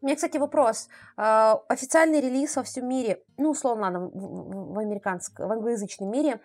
[0.01, 0.89] У меня, кстати, вопрос.
[1.17, 6.41] Э, официальный релиз во всем мире, ну, условно, ладно, в, в, американском, в англоязычном мире,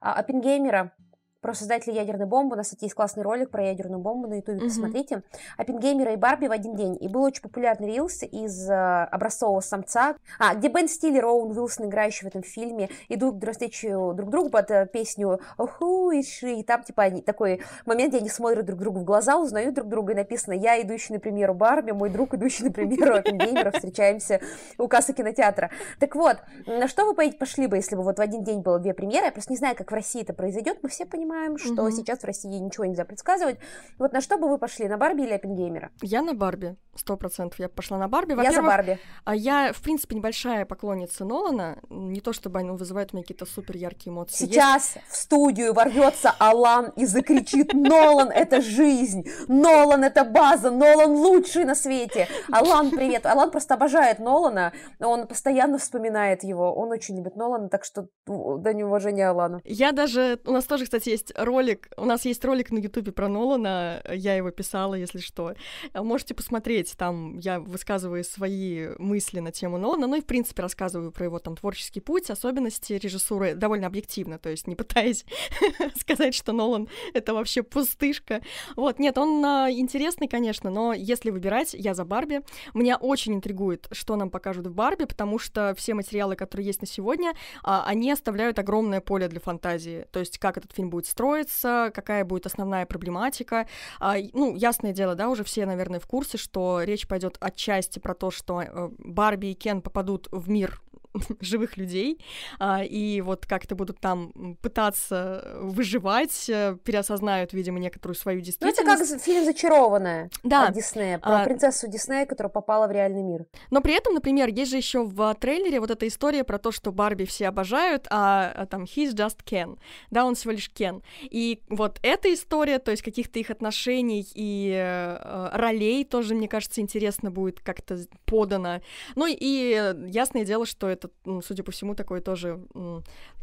[0.00, 0.92] Оппенгеймера
[1.40, 2.54] про создателя ядерной бомбы.
[2.54, 4.64] У нас, кстати, есть классный ролик про ядерную бомбу на ютубе, mm-hmm.
[4.64, 5.22] посмотрите.
[5.56, 6.96] Оппенгеймера и Барби в один день.
[7.00, 11.86] И был очень популярный рилс из э, образцового самца, а, где Бен Стиллер Оуэн Уилсон,
[11.86, 16.62] играющие в этом фильме, идут навстречу друг другу под э, песню «Оху и ши», и
[16.64, 20.12] там, типа, они, такой момент, где они смотрят друг другу в глаза, узнают друг друга,
[20.12, 24.40] и написано «Я, идущий на премьеру Барби, мой друг, идущий на премьеру Оппенгеймера, встречаемся
[24.76, 25.70] у кассы кинотеатра».
[26.00, 28.92] Так вот, на что вы пошли бы, если бы вот в один день было две
[28.92, 29.26] премьеры?
[29.26, 31.90] Я просто не знаю, как в России это произойдет, мы все понимаем, понимаем, что угу.
[31.90, 33.58] сейчас в России ничего нельзя предсказывать.
[33.98, 35.90] Вот на что бы вы пошли, на Барби или Оппенгеймера?
[36.02, 37.58] Я на Барби, сто процентов.
[37.58, 38.34] Я пошла на Барби.
[38.42, 38.98] Я за Барби.
[39.24, 41.78] А я, в принципе, небольшая поклонница Нолана.
[41.90, 44.46] Не то чтобы они вызывают у меня какие-то супер яркие эмоции.
[44.46, 45.08] Сейчас Есть...
[45.08, 49.28] в студию ворвется Алан и закричит: Нолан это жизнь!
[49.48, 50.70] Нолан это база!
[50.70, 52.28] Нолан лучший на свете!
[52.50, 53.26] Алан, привет!
[53.26, 54.72] Алан просто обожает Нолана.
[55.00, 56.74] Он постоянно вспоминает его.
[56.74, 59.60] Он очень любит Нолана, так что да неуважение Алану.
[59.64, 60.38] Я даже...
[60.46, 64.02] У нас тоже, кстати, есть есть ролик, у нас есть ролик на Ютубе про Нолана,
[64.08, 65.54] я его писала, если что.
[65.94, 71.10] Можете посмотреть, там я высказываю свои мысли на тему Нолана, ну и, в принципе, рассказываю
[71.10, 75.24] про его там творческий путь, особенности режиссуры довольно объективно, то есть не пытаясь
[75.96, 78.40] сказать, что Нолан— это вообще пустышка.
[78.76, 82.42] Вот, нет, он а, интересный, конечно, но если выбирать, я за Барби.
[82.74, 86.86] Меня очень интригует, что нам покажут в Барби, потому что все материалы, которые есть на
[86.86, 87.32] сегодня,
[87.64, 90.06] а, они оставляют огромное поле для фантазии.
[90.12, 93.66] То есть как этот фильм будет строиться, какая будет основная проблематика.
[94.00, 98.14] А, ну, ясное дело, да, уже все, наверное, в курсе, что речь пойдет отчасти про
[98.14, 100.80] то, что э, Барби и Кен попадут в мир
[101.40, 102.20] живых людей,
[102.58, 108.84] а, и вот как-то будут там пытаться выживать, э, переосознают, видимо, некоторую свою действительность.
[108.84, 110.68] Ну, это как фильм «Зачарованная» да.
[110.68, 111.44] от Диснея, про а...
[111.44, 113.46] принцессу Диснея, которая попала в реальный мир.
[113.70, 116.92] Но при этом, например, есть же еще в трейлере вот эта история про то, что
[116.92, 119.78] Барби все обожают, а, а там «he's just Ken»,
[120.10, 121.02] да, он всего лишь Кен.
[121.22, 126.80] И вот эта история, то есть каких-то их отношений и э, ролей тоже, мне кажется,
[126.80, 128.80] интересно будет как-то подано.
[129.14, 132.60] Ну и ясное дело, что это это, судя по всему, такой тоже,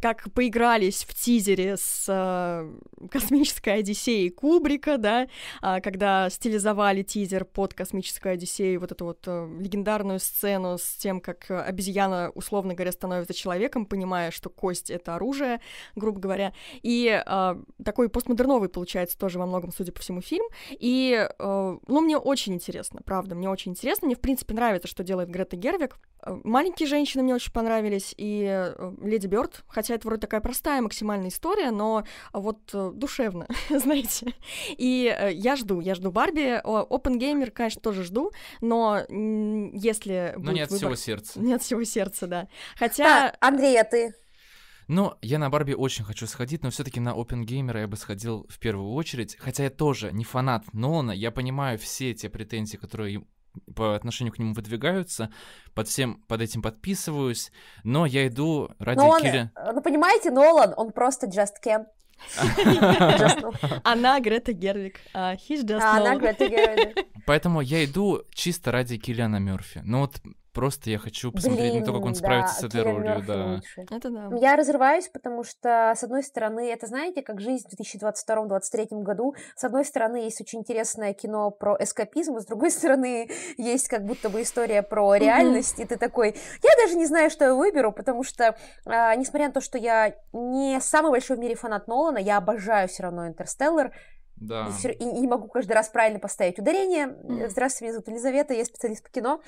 [0.02, 5.28] как поигрались в тизере с э, космической Одиссеей Кубрика, да,
[5.62, 11.22] э, когда стилизовали тизер под космическую Одиссею, вот эту вот э, легендарную сцену с тем,
[11.22, 15.62] как обезьяна, условно говоря, становится человеком, понимая, что кость— это оружие,
[15.96, 16.54] грубо говоря.
[16.84, 20.46] И э, такой постмодерновый получается тоже во многом, судя по всему, фильм.
[20.72, 24.08] И, ну, мне очень интересно, правда, мне очень интересно.
[24.08, 25.98] Мне, в принципе, нравится, что делает Грета Гервик.
[26.44, 31.30] Маленькие женщины мне очень понравились, и э, Леди Бёрд, хотя это вроде такая простая максимальная
[31.30, 34.34] история, но вот э, душевно, знаете.
[34.78, 36.62] И э, я жду, я жду Барби.
[36.64, 38.32] Open Gamer, конечно, тоже жду,
[38.62, 40.78] но если Но не от выбор...
[40.78, 41.40] всего сердца.
[41.40, 42.48] Не от всего сердца, да.
[42.78, 43.30] Хотя...
[43.30, 44.14] А, Андрей, а ты?
[44.88, 48.46] Ну, я на Барби очень хочу сходить, но все-таки на Open Gamer я бы сходил
[48.50, 49.36] в первую очередь.
[49.40, 53.26] Хотя я тоже не фанат Нолана, я понимаю все те претензии, которые
[53.76, 55.32] по отношению к нему выдвигаются,
[55.74, 57.52] под всем под этим подписываюсь,
[57.84, 59.50] но я иду ради но он, Кири...
[59.74, 61.86] Ну, понимаете, Нолан, он просто just Ken.
[63.84, 67.06] Она Грета Гервик, а he's just Она Грета Гервик.
[67.26, 69.82] Поэтому я иду чисто ради Киллиана Мерфи.
[69.84, 70.22] Ну вот
[70.56, 73.56] Просто я хочу посмотреть Блин, на то, как он да, справится с этой ролью, да.
[73.56, 73.86] Лучше.
[73.92, 74.30] Это да.
[74.40, 79.36] Я разрываюсь, потому что, с одной стороны, это, знаете, как жизнь в 2022-2023 году.
[79.58, 84.06] С одной стороны, есть очень интересное кино про эскапизм, а с другой стороны, есть как
[84.06, 87.92] будто бы история про реальность, и ты такой, я даже не знаю, что я выберу,
[87.92, 92.18] потому что, а, несмотря на то, что я не самый большой в мире фанат Нолана,
[92.18, 93.92] я обожаю все равно «Интерстеллар»,
[94.38, 94.70] да.
[94.84, 97.16] И, и не могу каждый раз правильно поставить ударение.
[97.50, 99.42] Здравствуйте, меня зовут Елизавета, я специалист по кино.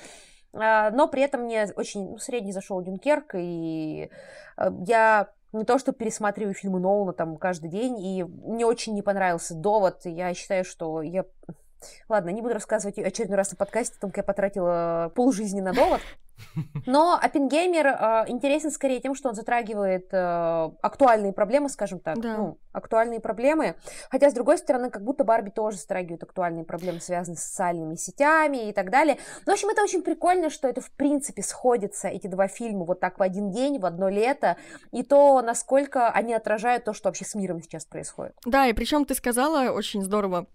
[0.52, 4.10] А, но при этом мне очень ну, средний зашел Дюнкерк, и
[4.56, 9.02] э, я не то, что пересматриваю фильмы Нолана там каждый день, и мне очень не
[9.02, 10.00] понравился довод.
[10.04, 11.24] Я считаю, что я...
[12.08, 15.72] Ладно, не буду рассказывать очередной раз на подкасте о том, как я потратила полжизни на
[15.72, 16.00] довод.
[16.86, 22.20] Но Оппенгеймер э, интересен скорее тем, что он затрагивает э, актуальные проблемы, скажем так.
[22.20, 22.36] Да.
[22.36, 23.76] Ну, актуальные проблемы.
[24.10, 28.68] Хотя, с другой стороны, как будто Барби тоже затрагивает актуальные проблемы, связанные с социальными сетями
[28.68, 29.18] и так далее.
[29.46, 33.00] Но, в общем, это очень прикольно, что это, в принципе, сходится, эти два фильма, вот
[33.00, 34.56] так в один день, в одно лето,
[34.92, 38.34] и то, насколько они отражают то, что вообще с миром сейчас происходит.
[38.44, 40.46] Да, и причем ты сказала очень здорово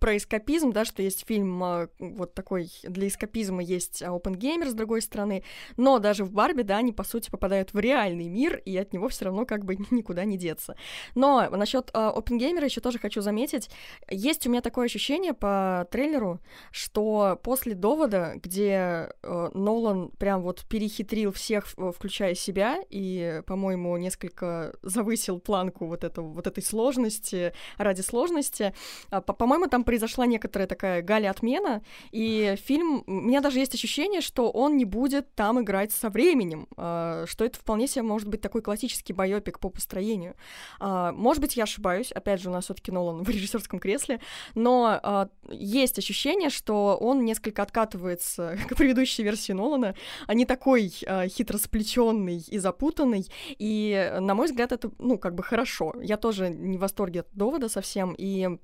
[0.00, 4.74] про эскапизм, да, что есть фильм а, вот такой для эскапизма есть Open Gamer с
[4.74, 5.44] другой стороны,
[5.76, 9.08] но даже в Барби, да, они по сути попадают в реальный мир, и от него
[9.08, 10.74] все равно как бы никуда не деться.
[11.14, 13.70] Но насчет Open Gamer еще тоже хочу заметить,
[14.08, 20.64] есть у меня такое ощущение по трейлеру, что после довода, где uh, Нолан прям вот
[20.68, 28.00] перехитрил всех, включая себя, и, по-моему, несколько завысил планку вот, этого, вот этой сложности ради
[28.00, 28.74] сложности,
[29.10, 34.20] uh, по-моему, там произошла некоторая такая галя отмена, и фильм, у меня даже есть ощущение,
[34.20, 38.40] что он не будет там играть со временем, э, что это вполне себе может быть
[38.40, 40.36] такой классический байопик по построению.
[40.78, 44.20] Э, может быть, я ошибаюсь, опять же, у нас все-таки Нолан в режиссерском кресле,
[44.54, 49.96] но э, есть ощущение, что он несколько откатывается к предыдущей версии Нолана,
[50.28, 50.88] а не такой
[51.26, 53.26] хитро сплетенный и запутанный,
[53.58, 55.94] и, на мой взгляд, это, ну, как бы хорошо.
[56.00, 58.56] Я тоже не в восторге от довода совсем, и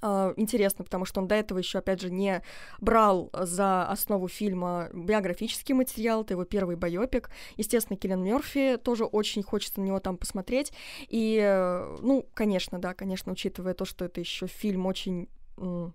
[0.00, 2.42] интересно, потому что он до этого еще, опять же, не
[2.80, 7.30] брал за основу фильма биографический материал, это его первый байопик.
[7.56, 10.72] Естественно, Киллиан Мерфи тоже очень хочется на него там посмотреть.
[11.08, 11.40] И,
[12.00, 15.28] ну, конечно, да, конечно, учитывая то, что это еще фильм очень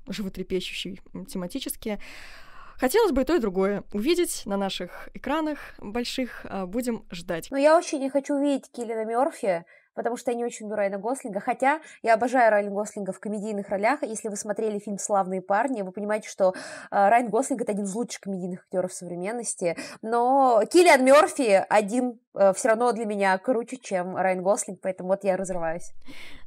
[0.07, 1.99] животрепещущий тематически,
[2.77, 6.45] Хотелось бы и то, и другое увидеть на наших экранах больших.
[6.47, 7.49] А, будем ждать.
[7.49, 9.65] Но я очень не хочу увидеть Киллина Мерфи
[9.97, 13.67] потому что я не очень люблю Райана Гослинга, хотя я обожаю Райана Гослинга в комедийных
[13.69, 14.03] ролях.
[14.03, 16.53] Если вы смотрели фильм «Славные парни», вы понимаете, что э,
[16.91, 22.19] Райан Гослинг— это один из лучших комедийных актеров современности, но Киллиан Мерфи один
[22.55, 25.93] все равно для меня круче, чем Райан Гослинг, поэтому вот я разрываюсь.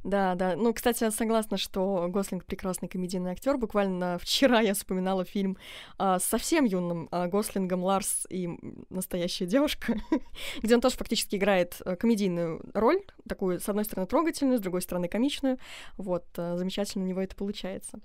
[0.03, 0.55] Да, да.
[0.55, 3.57] Ну, кстати, я согласна, что Гослинг прекрасный комедийный актер.
[3.57, 5.57] Буквально вчера я вспоминала фильм
[5.97, 8.49] а, с совсем юным а, Гослингом Ларс и
[8.89, 9.95] настоящая девушка,
[10.61, 14.81] где он тоже фактически играет а, комедийную роль, такую, с одной стороны, трогательную, с другой
[14.81, 15.57] стороны, комичную.
[15.97, 17.99] Вот, а, замечательно у него это получается.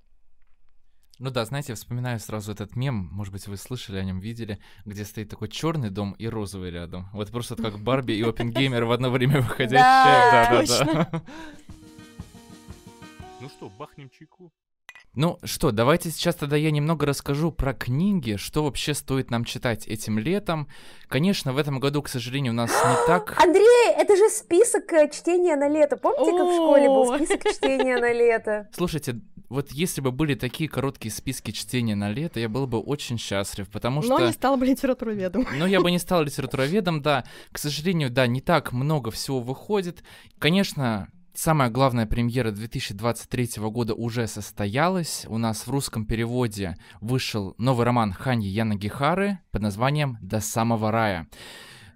[1.18, 5.02] Ну да, знаете, вспоминаю сразу этот мем, может быть, вы слышали о нем, видели, где
[5.02, 7.08] стоит такой черный дом и розовый рядом.
[7.14, 9.78] Вот просто как Барби и Опенгеймер в одно время выходящие.
[9.78, 11.22] Да, да, да.
[13.40, 14.50] Ну что, бахнем чайку?
[15.14, 19.86] Ну что, давайте сейчас тогда я немного расскажу про книги, что вообще стоит нам читать
[19.86, 20.68] этим летом.
[21.08, 23.42] Конечно, в этом году, к сожалению, у нас не так...
[23.42, 25.96] Андрей, это же список э, чтения на лето.
[25.96, 28.68] Помните, как в школе был список чтения на лето?
[28.72, 33.18] Слушайте, вот если бы были такие короткие списки чтения на лето, я был бы очень
[33.18, 34.18] счастлив, потому что...
[34.18, 35.46] Но не стал бы литературоведом.
[35.58, 37.24] Но я бы не стал литературоведом, да.
[37.52, 40.02] К сожалению, да, не так много всего выходит.
[40.38, 45.26] Конечно, Самая главная премьера 2023 года уже состоялась.
[45.28, 50.90] У нас в русском переводе вышел новый роман Ханьи Яна Гихары под названием «До самого
[50.90, 51.28] рая».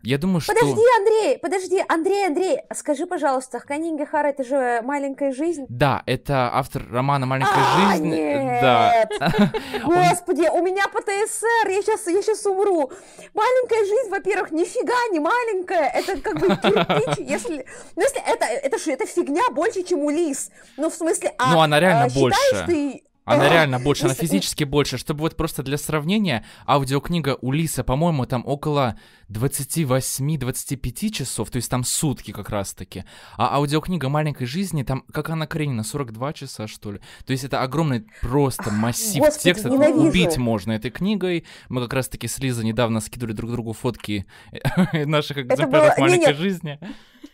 [0.03, 0.55] Я думаю, что...
[0.55, 5.67] Подожди, Андрей, подожди, Андрей, Андрей, скажи, пожалуйста, Ханинги Хара это же «Маленькая жизнь»?
[5.69, 8.09] Да, это автор романа «Маленькая а, жизнь».
[8.09, 8.61] Нет.
[8.63, 9.05] Да.
[9.85, 12.91] Господи, у меня ПТСР, я сейчас, я сейчас умру.
[13.35, 17.67] «Маленькая жизнь», во-первых, нифига не маленькая, это как бы кирпич, если...
[17.95, 20.51] Ну, если это, это это фигня больше, чем у Лис.
[20.79, 21.53] Ну, в смысле, а...
[21.53, 22.39] Ну, она реально а, больше.
[22.67, 24.99] ты она реально больше, она физически больше.
[24.99, 28.97] Чтобы вот просто для сравнения, аудиокнига у Лиса, по-моему, там около
[29.29, 33.05] 28-25 часов, то есть там сутки как раз-таки.
[33.37, 37.01] А аудиокнига «Маленькой жизни», там, как она Каренина, 42 часа, что ли.
[37.25, 39.71] То есть это огромный просто массив Господи, текста.
[39.71, 40.09] ненавижу.
[40.09, 41.45] Убить можно этой книгой.
[41.69, 44.27] Мы как раз-таки с Лизой недавно скидывали друг другу фотки
[44.93, 45.95] наших экземпляров было...
[45.99, 46.35] «Маленькой Не-не.
[46.35, 46.79] жизни».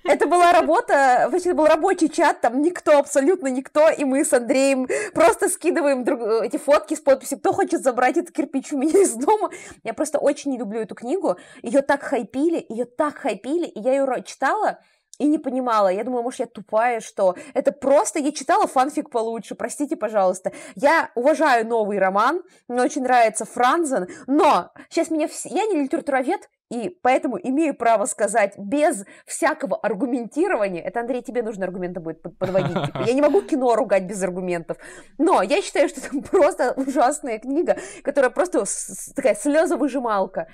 [0.09, 4.33] Это была работа, вообще это был рабочий чат, там никто, абсолютно никто, и мы с
[4.33, 9.01] Андреем просто скидываем друг, эти фотки с подписью, кто хочет забрать этот кирпич у меня
[9.01, 9.51] из дома.
[9.83, 13.93] Я просто очень не люблю эту книгу, ее так хайпили, ее так хайпили, и я
[13.93, 14.79] ее читала,
[15.19, 15.89] и не понимала.
[15.89, 18.19] Я думала, может, я тупая, что это просто...
[18.19, 20.53] Я читала фанфик получше, простите, пожалуйста.
[20.75, 25.29] Я уважаю новый роман, мне очень нравится Франзен, но сейчас меня...
[25.29, 25.47] Вс...
[25.47, 31.65] Я не литературовед, и поэтому имею право сказать без всякого аргументирования, это, Андрей, тебе нужно
[31.65, 34.79] аргументы будет подводить, типа, я не могу кино ругать без аргументов,
[35.19, 38.65] но я считаю, что это просто ужасная книга, которая просто
[39.15, 40.49] такая слезовыжималка.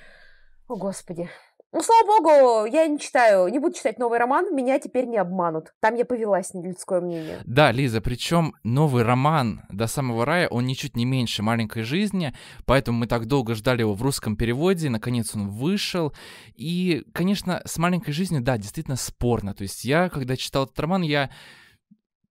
[0.67, 1.29] О, Господи.
[1.73, 5.73] Ну, слава богу, я не читаю, не буду читать новый роман, меня теперь не обманут.
[5.79, 7.39] Там я повелась на людское мнение.
[7.45, 12.31] Да, Лиза, причем новый роман «До самого рая», он ничуть не меньше «Маленькой жизни»,
[12.65, 16.13] поэтому мы так долго ждали его в русском переводе, наконец он вышел.
[16.55, 19.55] И, конечно, с «Маленькой жизнью», да, действительно спорно.
[19.55, 21.31] То есть я, когда читал этот роман, я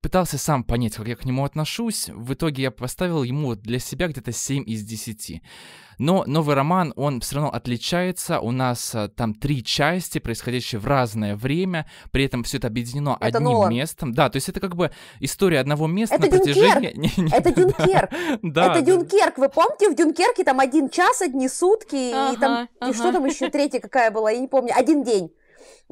[0.02, 2.10] пытался сам понять, как я к нему отношусь.
[2.10, 5.42] В итоге я поставил ему для себя где-то 7 из 10.
[6.00, 8.40] Но новый роман, он все равно отличается.
[8.40, 11.86] У нас а, там три части, происходящие в разное время.
[12.12, 13.72] При этом все это объединено Это одним Нолан.
[13.72, 14.12] местом.
[14.12, 14.90] Да, то есть это как бы
[15.20, 16.92] история одного места Это на протяжении...
[16.96, 18.10] Не- не- Это Дюнкерк!
[18.42, 18.82] Да, это.
[18.82, 19.38] Дюнкерк.
[19.38, 21.96] Вы помните, в Дюнкерке там один час, одни сутки,
[22.34, 22.94] и там Ага, и ага.
[22.94, 25.32] что там еще третья какая была, я не помню, один день.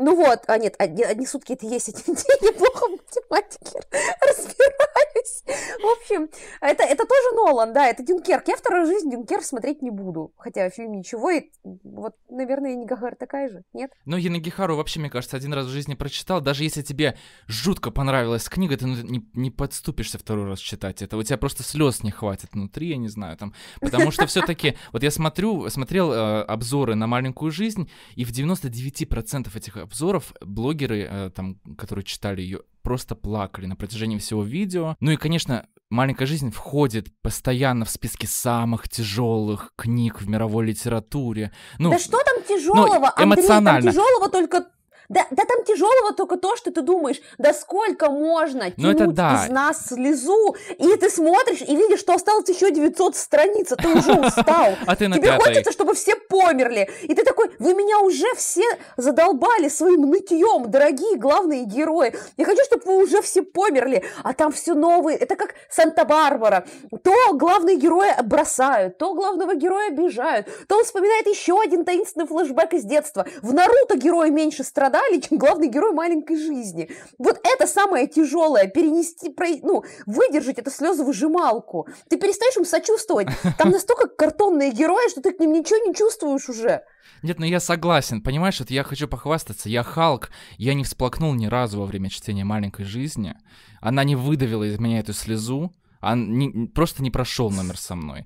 [0.02, 3.80] Ну вот, а нет, одни, одни сутки это есть один день, я плохо в математике
[4.22, 5.44] разбираюсь.
[5.82, 6.30] В общем,
[6.62, 8.48] это, это тоже Нолан, да, это Дюнкерк.
[8.48, 11.50] Я вторую жизнь Дюнкерк смотреть не буду, хотя фильм ничего, и
[11.84, 13.92] вот, наверное, Нигагар такая же, нет?
[14.06, 16.40] Но Янагихару вообще, мне кажется, один раз в жизни прочитал.
[16.40, 21.18] Даже если тебе жутко понравилась книга, ты ну, не, не подступишься второй раз читать это.
[21.18, 23.54] У тебя просто слез не хватит внутри, я не знаю, там.
[23.82, 29.50] Потому что все-таки, вот я смотрю, смотрел э, обзоры на маленькую жизнь, и в 99%
[29.58, 34.96] этих обзоров блогеры, э, там, которые читали ее, просто плакали на протяжении всего видео.
[35.00, 41.52] Ну и, конечно, Маленькая жизнь входит постоянно в списки самых тяжелых книг в мировой литературе.
[41.80, 43.82] Ну, да что там тяжелого, Андрей, эмоционально.
[43.82, 44.68] там тяжелого только...
[45.10, 49.44] Да, да там тяжелого только то, что ты думаешь, да сколько можно Ну, тянуть да.
[49.46, 53.88] из нас слезу, и ты смотришь и видишь, что осталось еще 900 страниц, а ты
[53.88, 54.76] уже устал.
[54.86, 56.88] а ты на Тебе хочется, чтобы все померли.
[57.04, 58.64] И ты такой, вы меня уже все
[58.98, 62.14] задолбали своим нытьем, дорогие главные герои.
[62.38, 64.04] Я хочу, чтобы вы уже все померли.
[64.24, 65.18] А там все новые.
[65.18, 66.66] Это как Санта-Барбара.
[67.04, 72.74] То главные герои бросают, то главного героя обижают, то он вспоминает еще один таинственный флешбэк
[72.74, 73.26] из детства.
[73.42, 76.90] В Наруто герои меньше страдают, морали, чем главный герой маленькой жизни.
[77.18, 79.34] Вот это самое тяжелое, перенести,
[79.64, 81.88] ну, выдержать эту слезовыжималку.
[82.10, 83.28] Ты перестаешь им сочувствовать.
[83.58, 86.84] Там настолько картонные герои, что ты к ним ничего не чувствуешь уже.
[87.22, 91.48] Нет, ну я согласен, понимаешь, вот я хочу похвастаться, я Халк, я не всплакнул ни
[91.48, 93.36] разу во время чтения «Маленькой жизни»,
[93.82, 98.26] она не выдавила из меня эту слезу, он не, просто не прошел номер со мной.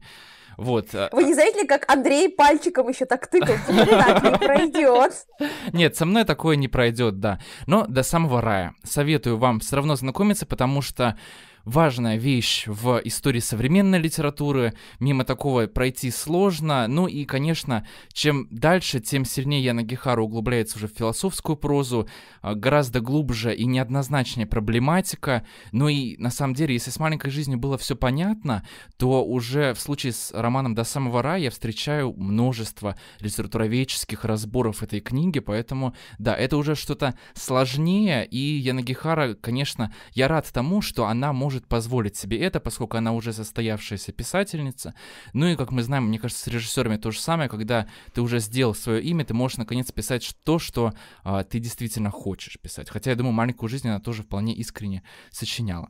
[0.58, 0.94] Вот.
[0.94, 3.56] Э, Вы не заметили, как Андрей пальчиком еще так тыкал?
[3.68, 5.14] Так не пройдет.
[5.74, 7.40] Нет, со мной такое не пройдет, да.
[7.68, 8.74] Но до самого рая.
[8.84, 11.18] Советую вам все равно знакомиться, потому что
[11.66, 14.74] важная вещь в истории современной литературы.
[15.00, 16.88] Мимо такого пройти сложно.
[16.88, 22.08] Ну и, конечно, чем дальше, тем сильнее Яна Гихара углубляется уже в философскую прозу,
[22.42, 25.46] а, гораздо глубже и неоднозначнее проблематика.
[25.72, 28.66] Ну и, на самом деле, если с «Маленькой жизнью» было все понятно,
[28.98, 35.00] то уже в случае с романом «До самого рая» я встречаю множество литературоведческих разборов этой
[35.00, 41.06] книги, поэтому, да, это уже что-то сложнее, и Яна Гихара, конечно, я рад тому, что
[41.06, 44.96] она может может позволить себе это, поскольку она уже состоявшаяся писательница.
[45.34, 48.40] Ну и, как мы знаем, мне кажется, с режиссерами то же самое, когда ты уже
[48.40, 50.94] сделал свое имя, ты можешь наконец писать то, что
[51.24, 52.90] а, ты действительно хочешь писать.
[52.90, 55.90] Хотя, я думаю, маленькую жизнь она тоже вполне искренне сочиняла.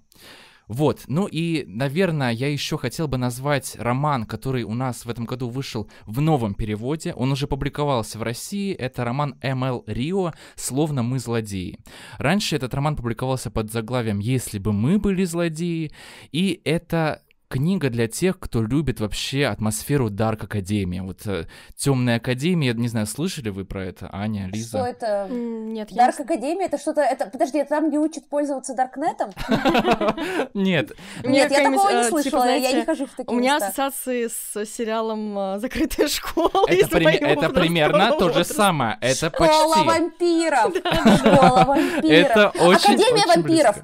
[0.73, 5.25] Вот, ну и, наверное, я еще хотел бы назвать роман, который у нас в этом
[5.25, 7.13] году вышел в новом переводе.
[7.13, 8.73] Он уже публиковался в России.
[8.73, 9.83] Это роман М.Л.
[9.85, 11.77] Рио «Словно мы злодеи».
[12.17, 15.91] Раньше этот роман публиковался под заглавием «Если бы мы были злодеи»,
[16.31, 17.21] и это
[17.53, 21.01] книга для тех, кто любит вообще атмосферу Дарк Академии.
[21.01, 21.45] Вот э,
[21.77, 24.79] Темная Академия, не знаю, слышали вы про это, Аня, Лиза?
[24.79, 25.27] Что это?
[25.29, 26.25] Нет, Дарк я...
[26.25, 27.01] Академия это что-то.
[27.01, 29.29] Это подожди, это там, где учат пользоваться Даркнетом?
[30.55, 30.93] Нет.
[31.23, 34.27] Нет, я такого не э, слышала, типа, я не хожу в такие У меня ассоциации
[34.29, 36.49] с сериалом э, Закрытая школа.
[36.67, 38.97] Это примерно то же самое.
[38.99, 39.53] Это почти.
[39.53, 40.75] Школа вампиров.
[41.19, 42.31] Школа вампиров.
[42.31, 43.77] Это очень Академия вампиров.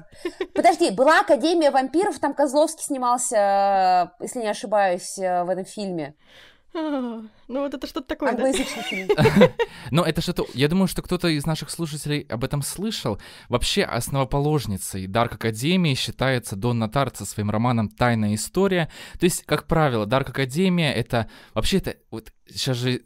[0.54, 3.59] Подожди, была Академия вампиров, там Козловский снимался
[4.20, 6.14] если не ошибаюсь, э, в этом фильме.
[6.72, 9.08] Ну вот это что-то такое, фильм.
[9.90, 10.46] Ну это что-то...
[10.54, 13.20] Я думаю, что кто-то из наших слушателей об этом слышал.
[13.48, 18.88] Вообще основоположницей Дарк Академии считается Донна Тарт со своим романом «Тайная история».
[19.18, 21.28] То есть, как правило, Дарк Академия— это...
[21.54, 21.96] Вообще это...
[22.10, 23.00] Вот сейчас же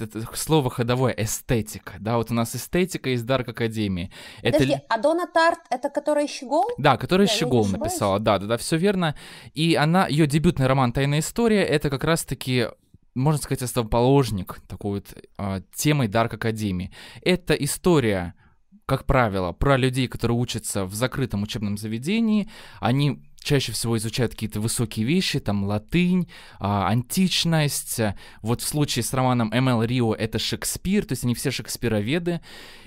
[0.00, 4.10] это слово ходовое эстетика, да, вот у нас эстетика из Дарк Академии.
[4.42, 4.84] Подожди, это...
[4.88, 6.70] а Дона Тарт это которая Щегол?
[6.78, 9.14] Да, которая да, Щегол написала, да, да, да, все верно.
[9.54, 12.68] И она, ее дебютный роман «Тайная история» это как раз-таки
[13.14, 16.92] можно сказать, основоположник такой вот э, темой Дарк Академии.
[17.22, 18.34] Это история,
[18.86, 22.48] как правило, про людей, которые учатся в закрытом учебном заведении.
[22.80, 28.00] Они чаще всего изучают какие-то высокие вещи, там латынь, а, античность.
[28.42, 29.82] Вот в случае с романом М.Л.
[29.82, 32.40] Рио это Шекспир, то есть они все шекспироведы.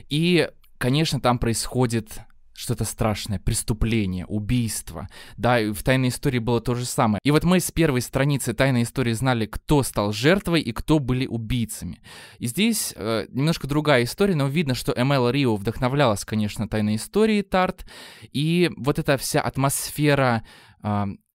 [0.09, 2.19] И, конечно, там происходит
[2.53, 5.07] что-то страшное, преступление, убийство.
[5.37, 7.19] Да, и в «Тайной истории» было то же самое.
[7.23, 11.25] И вот мы с первой страницы «Тайной истории» знали, кто стал жертвой и кто были
[11.25, 12.01] убийцами.
[12.37, 17.41] И здесь э, немножко другая история, но видно, что Эмэл Рио вдохновлялась, конечно, «Тайной историей»
[17.41, 17.85] Тарт,
[18.31, 20.43] и вот эта вся атмосфера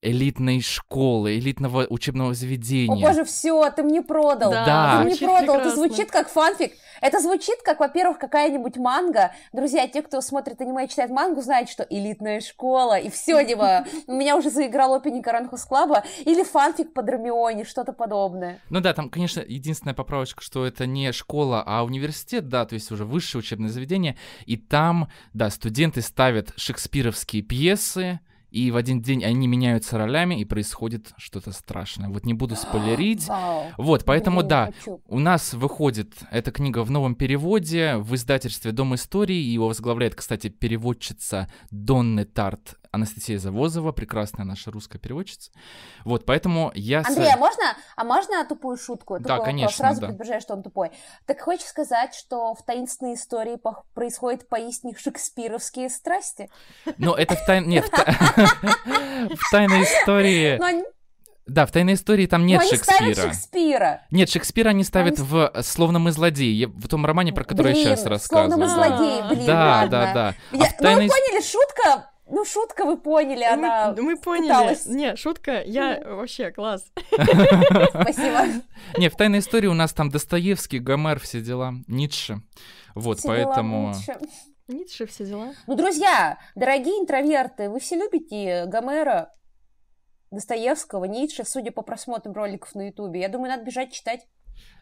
[0.01, 3.05] элитной школы, элитного учебного заведения.
[3.05, 4.53] О боже, все, ты мне продал.
[4.53, 4.99] Да.
[5.01, 5.57] Ты мне продал.
[5.57, 5.69] Прекрасно.
[5.69, 6.73] Это звучит как фанфик.
[7.01, 9.33] Это звучит как, во-первых, какая-нибудь манга.
[9.53, 13.87] Друзья, те, кто смотрит аниме и читает мангу, знают, что элитная школа, и все, типа,
[14.07, 18.61] у меня уже заиграл опенинг Аранхус Клаба, или фанфик по Драмионе, что-то подобное.
[18.71, 22.91] Ну да, там, конечно, единственная поправочка, что это не школа, а университет, да, то есть
[22.91, 28.21] уже высшее учебное заведение, и там, да, студенты ставят шекспировские пьесы,
[28.51, 32.09] и в один день они меняются ролями, и происходит что-то страшное.
[32.09, 33.29] Вот не буду спойлерить.
[33.77, 34.73] Вот, поэтому да,
[35.07, 39.37] у нас выходит эта книга в новом переводе в издательстве Дом истории.
[39.37, 45.51] Его возглавляет, кстати, переводчица Донны Тарт Анастасия Завозова, прекрасная наша русская переводчица.
[46.05, 47.03] Вот, поэтому я...
[47.07, 47.65] Андрей, а можно,
[47.97, 49.17] а можно тупую шутку?
[49.17, 49.47] Тупой да, вопрос?
[49.47, 50.07] конечно, Сразу да.
[50.07, 50.91] предупреждаю, что он тупой.
[51.27, 53.59] Так хочешь сказать, что в таинственной истории
[53.95, 56.51] происходят поистине шекспировские страсти?
[56.97, 57.69] Ну, это в тайн...
[57.69, 60.61] Нет, в тайной истории...
[61.47, 63.15] Да, в тайной истории там нет Но Шекспира.
[63.15, 64.03] Ставят Шекспира.
[64.11, 65.27] Нет, Шекспира они ставят они...
[65.27, 68.51] в «Словно мы злодеи», в том романе, про который блин, я сейчас рассказываю.
[68.51, 69.91] «Словно мы злодеи», блин, Да, ладно.
[69.91, 70.35] да, да.
[70.53, 70.65] Я...
[70.65, 71.07] А тайной...
[71.07, 74.49] Ну, вы поняли, шутка ну, шутка, вы поняли, она Мы, мы поняли.
[74.49, 74.87] Пыталась.
[74.87, 76.85] Не, шутка, я вообще класс.
[77.11, 78.63] Спасибо.
[78.97, 82.43] Не, в «Тайной истории» у нас там Достоевский, Гомер, все дела, Ницше.
[82.95, 83.89] Вот, поэтому...
[83.89, 84.19] Ницше.
[84.69, 85.55] Ницше, все дела.
[85.67, 89.33] Ну, друзья, дорогие интроверты, вы все любите Гомера,
[90.31, 93.21] Достоевского, Ницше, судя по просмотрам роликов на Ютубе.
[93.21, 94.27] Я думаю, надо бежать читать.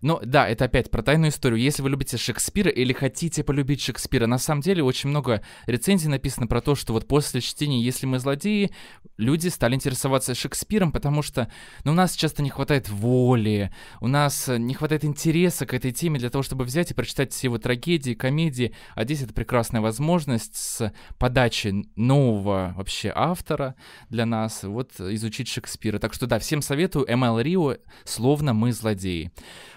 [0.03, 1.61] Но да, это опять про тайную историю.
[1.61, 6.47] Если вы любите Шекспира или хотите полюбить Шекспира, на самом деле очень много рецензий написано
[6.47, 8.71] про то, что вот после чтения «Если мы злодеи»
[9.17, 11.51] люди стали интересоваться Шекспиром, потому что
[11.85, 16.19] ну, у нас часто не хватает воли, у нас не хватает интереса к этой теме
[16.19, 18.75] для того, чтобы взять и прочитать все его трагедии, комедии.
[18.95, 23.75] А здесь это прекрасная возможность с подачи нового вообще автора
[24.11, 25.99] для нас вот изучить Шекспира.
[25.99, 29.33] Так что да, всем советую ML Рио «Словно мы злодеи».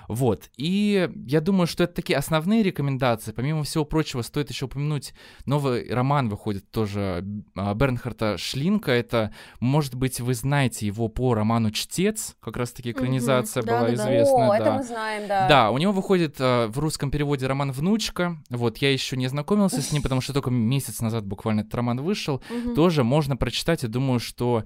[0.08, 0.50] Вот.
[0.58, 3.32] И я думаю, что это такие основные рекомендации.
[3.32, 5.14] Помимо всего прочего, стоит еще упомянуть,
[5.46, 7.24] новый роман выходит тоже
[7.56, 8.92] а, Бернхарта Шлинка.
[8.92, 13.70] Это, может быть, вы знаете его по роману «Чтец», как раз-таки экранизация Мгм.
[13.70, 14.04] была Да-да-да.
[14.04, 14.48] известна.
[14.48, 14.58] О, да.
[14.58, 15.48] это мы знаем, да.
[15.48, 18.38] Да, у него выходит э, в русском переводе роман «Внучка».
[18.50, 22.02] Вот, я еще не знакомился с ним, потому что только месяц назад буквально этот роман
[22.02, 22.42] вышел.
[22.50, 22.76] Мгм.
[22.76, 24.64] Тоже можно прочитать, и думаю, что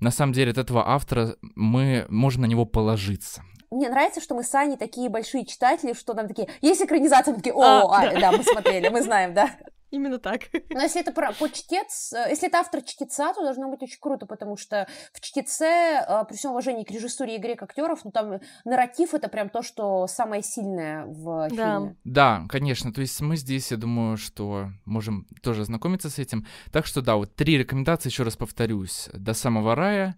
[0.00, 3.42] на самом деле от этого автора мы можем на него положиться.
[3.70, 7.38] Мне нравится, что мы с Аней такие большие читатели, что нам такие, есть экранизация, мы
[7.38, 8.32] такие, о, А, а, да.
[8.32, 9.50] мы смотрели, мы знаем, да.
[9.90, 10.42] Именно так.
[10.70, 13.98] Но если это про, по чтец, э, если это автор чтеца, то должно быть очень
[14.00, 18.04] круто, потому что в чтеце, э, при всем уважении к режиссуре и игре к актеров,
[18.04, 21.78] ну там нарратив это прям то, что самое сильное в Да.
[21.78, 21.96] фильме.
[22.04, 26.46] Да, конечно, то есть мы здесь, я думаю, что можем тоже ознакомиться с этим.
[26.70, 29.08] Так что да, вот три рекомендации, еще раз повторюсь.
[29.12, 30.14] «До самого рая»,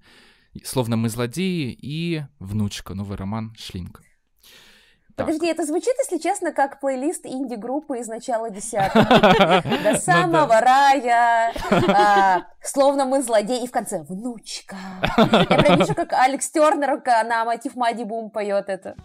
[0.65, 4.03] «Словно мы злодеи» и «Внучка», новый роман Шлинка.
[5.15, 5.27] Так.
[5.27, 9.07] Подожди, это звучит, если честно, как плейлист инди-группы из начала десятых.
[9.09, 9.97] До Ну да.
[9.99, 14.77] самого рая, а, словно мы злодеи, и в конце внучка.
[15.19, 18.97] Я прям вижу, как Алекс Тернер на мотив Мади Бум поет это.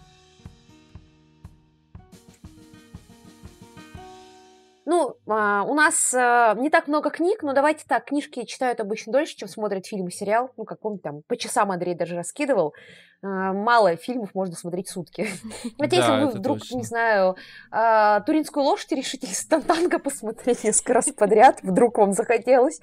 [4.90, 9.12] Ну, а, у нас а, не так много книг, но давайте так, книжки читают обычно
[9.12, 10.50] дольше, чем смотрят фильм и сериал.
[10.56, 12.72] Ну, как помните, там по часам Андрей даже раскидывал.
[13.20, 15.28] А, Мало фильмов можно смотреть сутки.
[15.78, 17.36] Вот если вы вдруг, не знаю,
[17.70, 22.80] а, туринскую лошадь решите из Тантанга посмотреть несколько раз подряд, вдруг вам захотелось.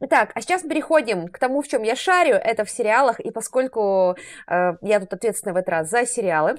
[0.00, 4.14] Итак, а сейчас переходим к тому, в чем я шарю, это в сериалах, и поскольку
[4.46, 6.58] э, я тут ответственна в этот раз за сериалы,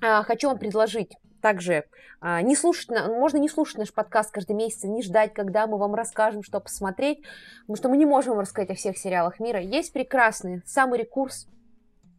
[0.00, 1.84] а, хочу вам предложить также
[2.20, 5.94] а, не слушать, можно не слушать наш подкаст каждый месяц, не ждать, когда мы вам
[5.94, 7.22] расскажем, что посмотреть,
[7.62, 9.60] потому что мы не можем вам рассказать о всех сериалах мира.
[9.60, 11.48] Есть прекрасный самый рекурс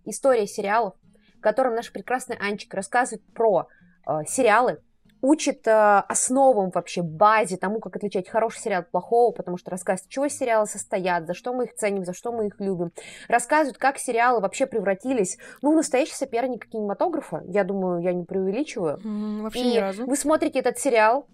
[0.06, 0.96] история сериалов,
[1.38, 3.68] в котором наша прекрасная Анчика рассказывает про
[4.08, 4.82] э, сериалы,
[5.22, 5.72] учит э,
[6.08, 10.28] основам вообще, базе, тому, как отличать хороший сериал от плохого, потому что рассказывает, из чего
[10.28, 12.92] сериалы состоят, за что мы их ценим, за что мы их любим.
[13.28, 17.42] Рассказывает, как сериалы вообще превратились, ну, в настоящий соперник кинематографа.
[17.46, 19.00] Я думаю, я не преувеличиваю.
[19.04, 20.06] М, Вообще И ни разу.
[20.06, 21.28] вы смотрите этот сериал,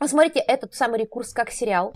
[0.00, 1.92] вы смотрите этот самый рекурс как сериал,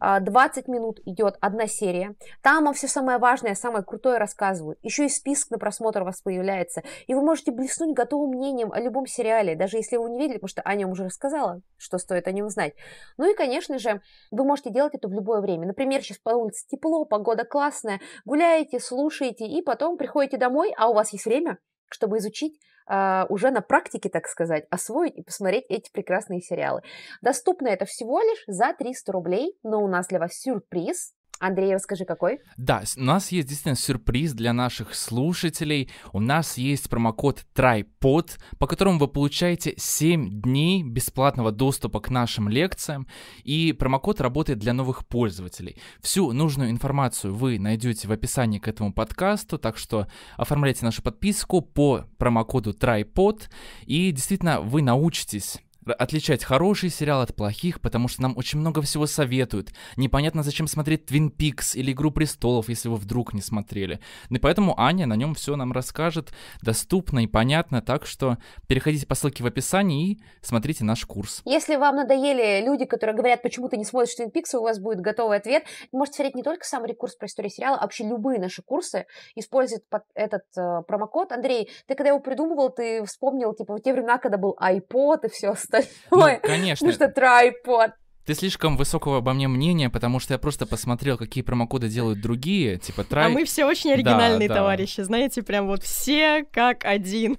[0.00, 2.14] 20 минут идет одна серия.
[2.42, 4.78] Там вам все самое важное, самое крутое рассказывают.
[4.82, 6.82] Еще и список на просмотр у вас появляется.
[7.06, 10.48] И вы можете блеснуть готовым мнением о любом сериале, даже если вы не видели, потому
[10.48, 12.74] что Аня вам уже рассказала, что стоит о нем знать.
[13.16, 15.66] Ну и, конечно же, вы можете делать это в любое время.
[15.66, 20.94] Например, сейчас по улице тепло, погода классная, гуляете, слушаете, и потом приходите домой, а у
[20.94, 21.58] вас есть время,
[21.90, 26.82] чтобы изучить а, уже на практике, так сказать, освоить и посмотреть эти прекрасные сериалы.
[27.20, 31.12] Доступно это всего лишь за 300 рублей, но у нас для вас сюрприз.
[31.40, 32.40] Андрей, расскажи, какой?
[32.56, 35.90] Да, у нас есть действительно сюрприз для наших слушателей.
[36.12, 42.48] У нас есть промокод TRIPOD, по которому вы получаете 7 дней бесплатного доступа к нашим
[42.48, 43.06] лекциям.
[43.44, 45.76] И промокод работает для новых пользователей.
[46.00, 51.60] Всю нужную информацию вы найдете в описании к этому подкасту, так что оформляйте нашу подписку
[51.62, 53.42] по промокоду TRIPOD.
[53.86, 55.60] И действительно, вы научитесь
[55.92, 59.70] отличать хороший сериал от плохих, потому что нам очень много всего советуют.
[59.96, 64.00] Непонятно, зачем смотреть Твин Пикс или Игру престолов, если вы вдруг не смотрели.
[64.30, 66.32] Ну и поэтому Аня на нем все нам расскажет
[66.62, 71.42] доступно и понятно, так что переходите по ссылке в описании и смотрите наш курс.
[71.44, 75.00] Если вам надоели люди, которые говорят, почему ты не смотришь Twin Peaks, у вас будет
[75.00, 75.64] готовый ответ.
[75.92, 79.84] Можете смотреть не только сам рекурс про историю сериала, а вообще любые наши курсы используют
[80.14, 81.32] этот э, промокод.
[81.32, 85.28] Андрей, ты когда его придумывал, ты вспомнил, типа, в те времена, когда был iPod и
[85.30, 85.77] все остальное.
[86.10, 86.86] Ну, конечно.
[86.86, 87.90] Ну что, трайпод.
[88.28, 92.76] Ты слишком высокого обо мне мнения, потому что я просто посмотрел, какие промокоды делают другие,
[92.76, 93.28] типа А Try...
[93.30, 94.56] мы все очень оригинальные да.
[94.56, 97.38] товарищи, знаете, прям вот все как один.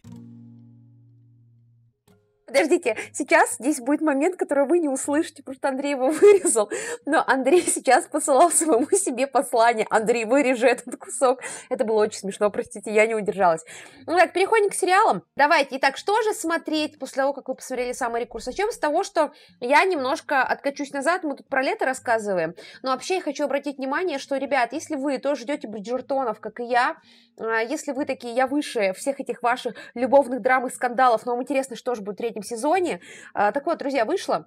[2.49, 6.71] Подождите, сейчас здесь будет момент, который вы не услышите, потому что Андрей его вырезал.
[7.05, 9.85] Но Андрей сейчас посылал своему себе послание.
[9.91, 11.41] Андрей, вырежи этот кусок.
[11.69, 13.63] Это было очень смешно, простите, я не удержалась.
[14.07, 15.23] Ну так, переходим к сериалам.
[15.35, 15.77] Давайте.
[15.77, 18.47] Итак, что же смотреть после того, как вы посмотрели самый рекурс?
[18.47, 21.23] Начнем с того, что я немножко откачусь назад.
[21.23, 22.55] Мы тут про лето рассказываем.
[22.81, 26.63] Но вообще я хочу обратить внимание, что, ребят, если вы тоже ждете Бриджертонов, как и
[26.63, 26.97] я,
[27.39, 31.43] а, если вы такие, я выше всех этих ваших любовных драм и скандалов, но вам
[31.43, 33.01] интересно, что же будет в третьем сезоне.
[33.33, 34.45] А, так вот, друзья, вышло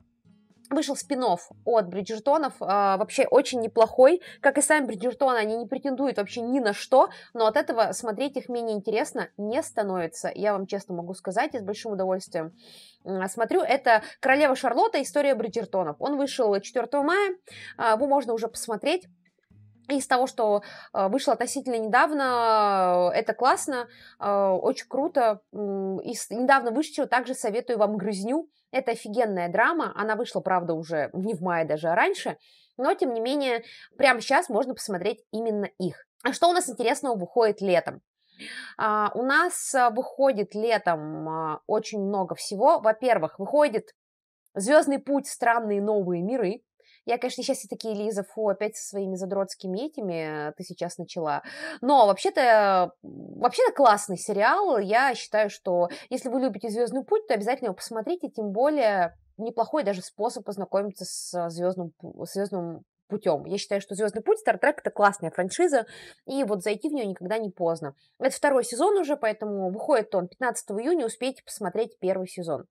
[0.70, 1.22] вышел спин
[1.66, 4.22] от Бриджертонов, э, вообще очень неплохой.
[4.40, 8.38] Как и сами Бриджертоны, они не претендуют вообще ни на что, но от этого смотреть
[8.38, 10.32] их менее интересно не становится.
[10.34, 12.54] Я вам честно могу сказать, и с большим удовольствием
[13.28, 13.60] смотрю.
[13.60, 15.02] Это «Королева Шарлотта.
[15.02, 15.96] История Бриджертонов».
[15.98, 17.36] Он вышел 4 мая,
[17.76, 19.08] э, его можно уже посмотреть.
[19.96, 20.62] Из того, что
[20.94, 23.88] э, вышло относительно недавно, э, это классно,
[24.18, 25.42] э, очень круто.
[25.52, 28.48] Из недавно вышедшего также советую вам «Грызню».
[28.70, 29.92] Это офигенная драма.
[29.94, 32.38] Она вышла, правда, уже не в мае, даже а раньше.
[32.78, 33.64] Но, тем не менее,
[33.98, 36.06] прямо сейчас можно посмотреть именно их.
[36.24, 38.00] А что у нас интересного выходит летом?
[38.80, 42.80] Uh, у нас выходит летом очень много всего.
[42.80, 43.90] Во-первых, выходит
[44.54, 46.62] Звездный путь странные новые миры.
[47.04, 50.98] Я, конечно, сейчас все такие, Лиза, фу, опять со своими задротскими этими э, ты сейчас
[50.98, 51.42] начала.
[51.80, 54.78] Но вообще-то, вообще-то классный сериал.
[54.78, 59.82] Я считаю, что если вы любите Звездный путь, то обязательно его посмотрите, тем более неплохой
[59.82, 63.44] даже способ познакомиться с звездным, звездным путем.
[63.46, 65.86] Я считаю, что Звездный путь Star Trek это классная франшиза,
[66.26, 67.94] и вот зайти в нее никогда не поздно.
[68.18, 72.66] Это второй сезон уже, поэтому выходит он 15 июня, успейте посмотреть первый сезон.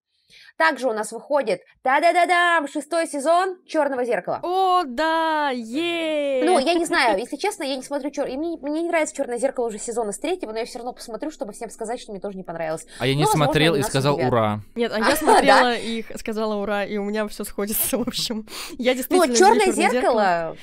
[0.57, 4.39] Также у нас выходит, да-да-да-дам, шестой сезон Черного зеркала.
[4.43, 8.27] О, да, е Ну, я не знаю, если честно, я не смотрю Чер...
[8.27, 11.31] Мне, мне не нравится Черное зеркало уже сезона с третьего, но я все равно посмотрю,
[11.31, 12.85] чтобы всем сказать, что мне тоже не понравилось.
[12.99, 14.31] А я не но, смотрел и сказал удивят.
[14.31, 14.59] ура.
[14.75, 18.47] Нет, а я смотрела и сказала ура, и у меня все сходится, в общем.
[18.77, 19.27] Я действительно.
[19.27, 20.55] Ну, Черное зеркало.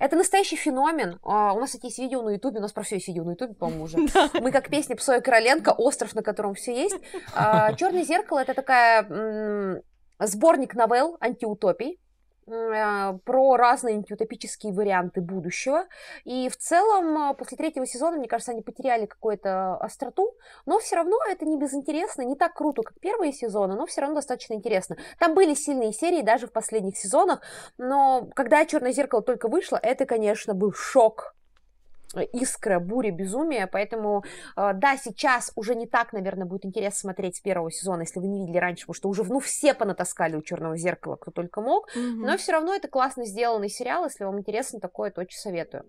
[0.00, 1.20] Это настоящий феномен.
[1.22, 3.32] А, у нас, кстати, есть видео на Ютубе, у нас про все есть видео на
[3.32, 3.98] Ютубе, по-моему, уже.
[4.40, 6.96] Мы как песня Псоя Короленко, остров, на котором все есть.
[7.34, 9.82] А, Черное зеркало это такая
[10.18, 12.00] сборник новелл антиутопий.
[12.46, 15.86] Э, про разные антиутопические варианты будущего.
[16.24, 20.34] И в целом, э, после третьего сезона, мне кажется, они потеряли какую-то остроту,
[20.66, 24.16] но все равно это не безинтересно, не так круто, как первые сезоны, но все равно
[24.16, 24.96] достаточно интересно.
[25.18, 27.40] Там были сильные серии даже в последних сезонах,
[27.78, 31.34] но когда «Черное зеркало» только вышло, это, конечно, был шок
[32.32, 34.24] искра, буря, безумия, поэтому,
[34.56, 38.26] э, да, сейчас уже не так, наверное, будет интересно смотреть с первого сезона, если вы
[38.26, 41.88] не видели раньше, потому что уже, ну, все понатаскали у Черного зеркала, кто только мог,
[41.94, 42.26] mm-hmm.
[42.26, 45.84] но все равно это классно сделанный сериал, если вам интересно такое, то очень советую.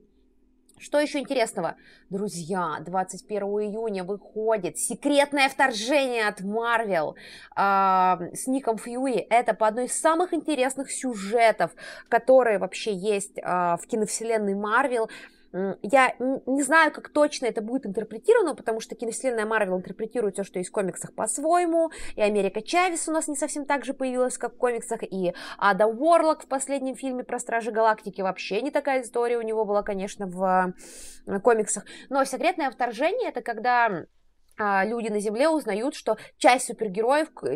[0.81, 1.75] Что еще интересного?
[2.09, 7.15] Друзья, 21 июня выходит секретное вторжение от Марвел
[7.55, 7.61] э,
[8.33, 9.27] с Ником Фьюи.
[9.29, 11.69] Это по одной из самых интересных сюжетов,
[12.09, 15.07] которые вообще есть э, в киновселенной Марвел.
[15.53, 20.59] Я не знаю, как точно это будет интерпретировано, потому что киновселенная Марвел интерпретирует все, что
[20.59, 24.53] есть в комиксах по-своему, и Америка Чавес у нас не совсем так же появилась, как
[24.53, 29.37] в комиксах, и Ада Уорлок в последнем фильме про Стражи Галактики вообще не такая история
[29.37, 30.73] у него была, конечно, в
[31.27, 31.85] э, комиксах.
[32.09, 34.05] Но секретное вторжение это когда
[34.57, 37.47] люди на Земле узнают, что часть супергероев, э,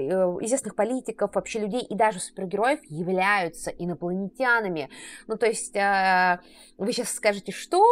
[0.41, 4.89] известных политиков, вообще людей и даже супергероев являются инопланетянами.
[5.27, 6.39] Ну, то есть, а,
[6.77, 7.85] вы сейчас скажете, что?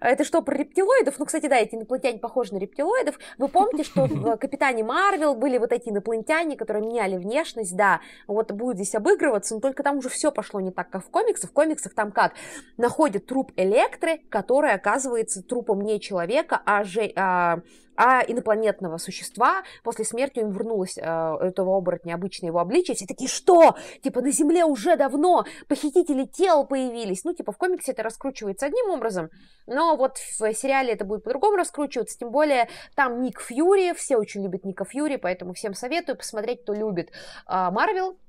[0.00, 1.18] Это что, про рептилоидов?
[1.18, 3.18] Ну, кстати, да, эти инопланетяне похожи на рептилоидов.
[3.38, 8.52] Вы помните, что в Капитане Марвел были вот эти инопланетяне, которые меняли внешность, да, вот
[8.52, 11.50] будет здесь обыгрываться, но только там уже все пошло не так, как в комиксах.
[11.50, 12.34] В комиксах там как?
[12.76, 17.60] Находят труп Электры, который оказывается трупом не человека, а, же, а
[17.96, 19.62] а инопланетного существа.
[19.82, 22.94] После смерти им вернулось э, этого оборотня обычное его обличие.
[22.94, 23.76] Все такие, что?
[24.02, 27.24] Типа на Земле уже давно похитители тел появились.
[27.24, 29.30] Ну, типа в комиксе это раскручивается одним образом,
[29.66, 32.18] но вот в сериале это будет по-другому раскручиваться.
[32.18, 36.74] Тем более там Ник Фьюри, все очень любят Ника Фьюри, поэтому всем советую посмотреть, кто
[36.74, 37.10] любит
[37.48, 38.12] Марвел.
[38.12, 38.25] Uh, а,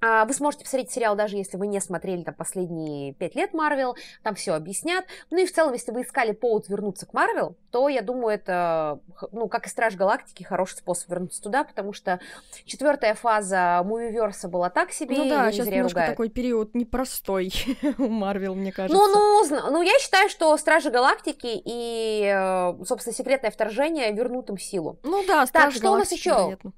[0.00, 4.34] вы сможете посмотреть сериал, даже если вы не смотрели там последние пять лет Марвел, там
[4.34, 5.04] все объяснят.
[5.30, 9.00] Ну и в целом, если вы искали повод вернуться к Марвел, то я думаю, это,
[9.32, 12.20] ну, как и Страж Галактики, хороший способ вернуться туда, потому что
[12.64, 15.16] четвертая фаза Мувиверса была так себе.
[15.16, 16.12] Ну да, сейчас немножко ругают.
[16.12, 17.52] такой период непростой
[17.98, 18.96] у Марвел, мне кажется.
[18.96, 24.58] Ну, ну, ну, я считаю, что Стражи Галактики и, э, собственно, Секретное Вторжение вернут им
[24.58, 24.98] силу.
[25.02, 26.30] Ну да, Стражи Так, что у нас еще?
[26.30, 26.72] Вероятно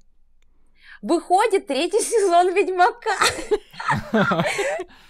[1.01, 3.15] выходит третий сезон Ведьмака.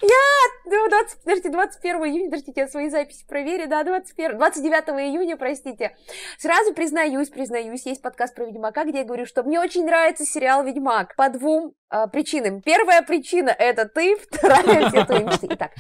[0.02, 5.96] Я 20, подождите, 21 июня, подождите, я свои записи проверю, да, 21, 29 июня, простите.
[6.38, 10.64] Сразу признаюсь, признаюсь, есть подкаст про Ведьмака, где я говорю, что мне очень нравится сериал
[10.64, 12.62] Ведьмак по двум а, причинам.
[12.62, 15.48] Первая причина— это ты, вторая— все твои мечты.
[15.50, 15.72] Итак,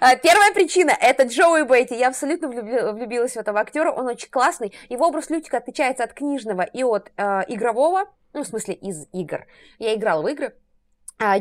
[0.00, 1.94] а, первая причина— это Джоуи Бейти.
[1.94, 4.72] Я абсолютно влюбилась в этого актера, он очень классный.
[4.88, 9.44] Его образ Лютика отличается от книжного и от э, игрового, ну, в смысле, из игр.
[9.78, 10.54] Я играла в игры,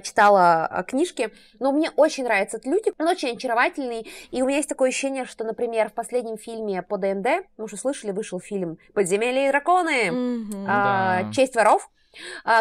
[0.04, 4.70] читала книжки, но мне очень нравится этот Лютик, он очень очаровательный, и у меня есть
[4.70, 9.48] такое ощущение, что, например, в последнем фильме по ДНД, мы уже слышали, вышел фильм «Подземелье
[9.48, 11.32] и драконы», mm-hmm, а, да.
[11.32, 11.90] «Честь воров»,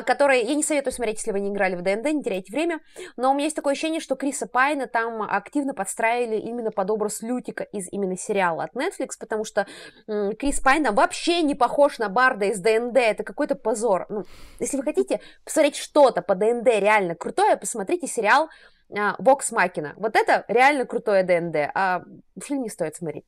[0.07, 0.43] которые...
[0.43, 2.81] Я не советую смотреть, если вы не играли в ДНД, не теряйте время,
[3.17, 7.23] но у меня есть такое ощущение, что Криса Пайна там активно подстраивали именно под образ
[7.23, 9.67] Лютика из именно сериала от Netflix, потому что
[10.07, 14.07] Крис Пайн вообще не похож на Барда из ДНД, это какой-то позор.
[14.09, 14.25] Ну,
[14.59, 18.49] если вы хотите посмотреть что-то по ДНД реально крутое, посмотрите сериал
[19.19, 19.95] Vox Machina.
[19.97, 22.03] Вот это реально крутое ДНД, а
[22.43, 23.25] фильм не стоит смотреть.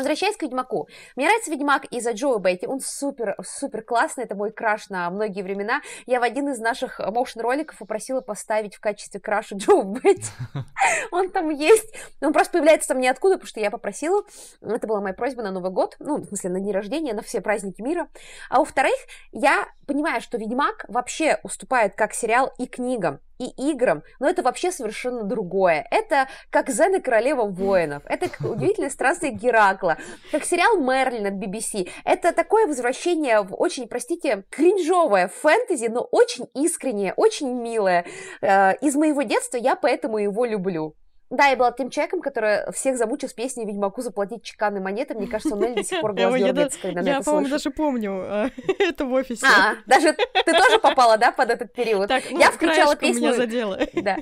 [0.00, 0.88] Возвращаясь к Ведьмаку.
[1.14, 2.66] Мне нравится Ведьмак из-за Джоуи Бейти.
[2.66, 4.24] Он супер, супер классный.
[4.24, 5.82] Это мой краш на многие времена.
[6.06, 10.24] Я в один из наших motion роликов попросила поставить в качестве краша Джоуи Бейти.
[11.12, 11.94] Он там есть.
[12.22, 14.22] Он просто появляется там ниоткуда, потому что я попросила.
[14.62, 15.96] Это была моя просьба на Новый год.
[15.98, 18.08] Ну, в смысле, на день рождения, на все праздники мира.
[18.48, 18.96] А во-вторых,
[19.32, 24.70] я понимаю, что Ведьмак вообще уступает как сериал и книгам и играм, но это вообще
[24.70, 25.86] совершенно другое.
[25.90, 29.96] Это как Зен и Королева воинов, это как удивительное странствие Геракла,
[30.30, 31.88] как сериал Мерлин от BBC.
[32.04, 38.04] Это такое возвращение в очень, простите, кринжовое фэнтези, но очень искреннее, очень милое.
[38.42, 40.94] Э, из моего детства я поэтому его люблю.
[41.30, 45.14] Да, я была тем человеком, который всех замучил с песней «Ведьмаку заплатить чеканной монеты».
[45.14, 48.50] Мне кажется, он до сих пор глаз дергается, когда Я, по-моему, даже помню а,
[48.80, 49.46] это в офисе.
[49.46, 52.10] А, даже ты тоже попала, да, под этот период?
[52.30, 53.28] Ну, я включала песню...
[53.28, 53.78] меня задела.
[53.94, 54.16] Да.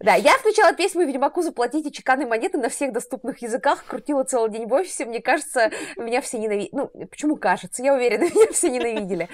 [0.00, 4.66] Да, я включала песню «Ведьмаку заплатите чеканные монеты» на всех доступных языках, крутила целый день
[4.66, 6.70] в офисе, мне кажется, меня все ненавидели.
[6.72, 7.82] Ну, почему кажется?
[7.82, 9.28] Я уверена, меня все ненавидели.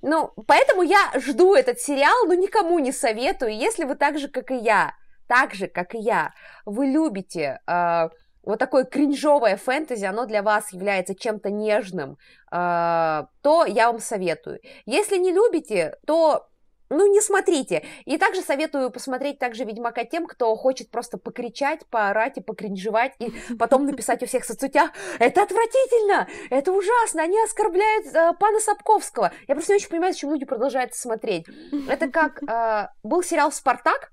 [0.00, 3.54] Ну, поэтому я жду этот сериал, но никому не советую.
[3.54, 4.94] Если вы так же, как и я,
[5.26, 6.32] так же, как и я,
[6.64, 8.08] вы любите э,
[8.42, 12.16] вот такое кринжовое фэнтези, оно для вас является чем-то нежным,
[12.52, 14.60] э, то я вам советую.
[14.86, 16.48] Если не любите, то
[16.88, 17.84] ну, не смотрите.
[18.04, 23.32] И также советую посмотреть также «Ведьмака» тем, кто хочет просто покричать, поорать и покринжевать, и
[23.58, 26.28] потом написать у всех соцсетях «Это отвратительно!
[26.50, 27.22] Это ужасно!
[27.22, 31.46] Они оскорбляют э, пана Сапковского!» Я просто не очень понимаю, зачем люди продолжают смотреть.
[31.88, 34.12] Это как э, был сериал «Спартак»,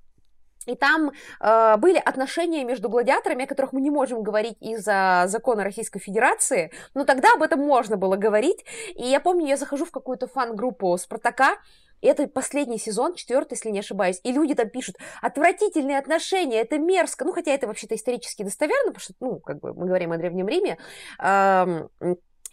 [0.66, 5.64] и там э, были отношения между гладиаторами, о которых мы не можем говорить из-за закона
[5.64, 8.66] Российской Федерации, но тогда об этом можно было говорить.
[8.95, 11.57] И я помню, я захожу в какую-то фан-группу Спартака,
[12.03, 17.26] это последний сезон, четвертый, если не ошибаюсь, и люди там пишут, отвратительные отношения, это мерзко,
[17.26, 20.47] ну, хотя это вообще-то исторически достоверно, потому что, ну, как бы мы говорим о Древнем
[20.47, 20.78] Риме,
[21.20, 21.88] э,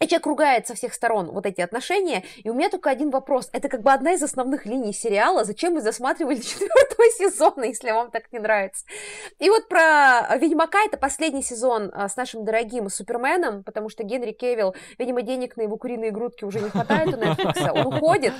[0.01, 3.49] и человек ругает со всех сторон вот эти отношения, и у меня только один вопрос.
[3.53, 5.43] Это как бы одна из основных линий сериала.
[5.45, 8.85] Зачем вы засматривали четвертого сезона, если вам так не нравится?
[9.39, 14.31] И вот про Ведьмака это последний сезон а, с нашим дорогим Суперменом, потому что Генри
[14.31, 18.33] Кевилл, видимо, денег на его куриные грудки уже не хватает у Netflix, он уходит.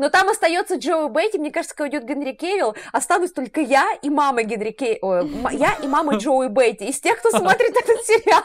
[0.00, 4.08] Но там остается Джоуи Бейти, мне кажется, когда уйдет Генри Кевилл, останусь только я и
[4.08, 8.42] мама Генри Кевилл, я и мама Джоуи Бейти, из тех, кто смотрит этот сериал.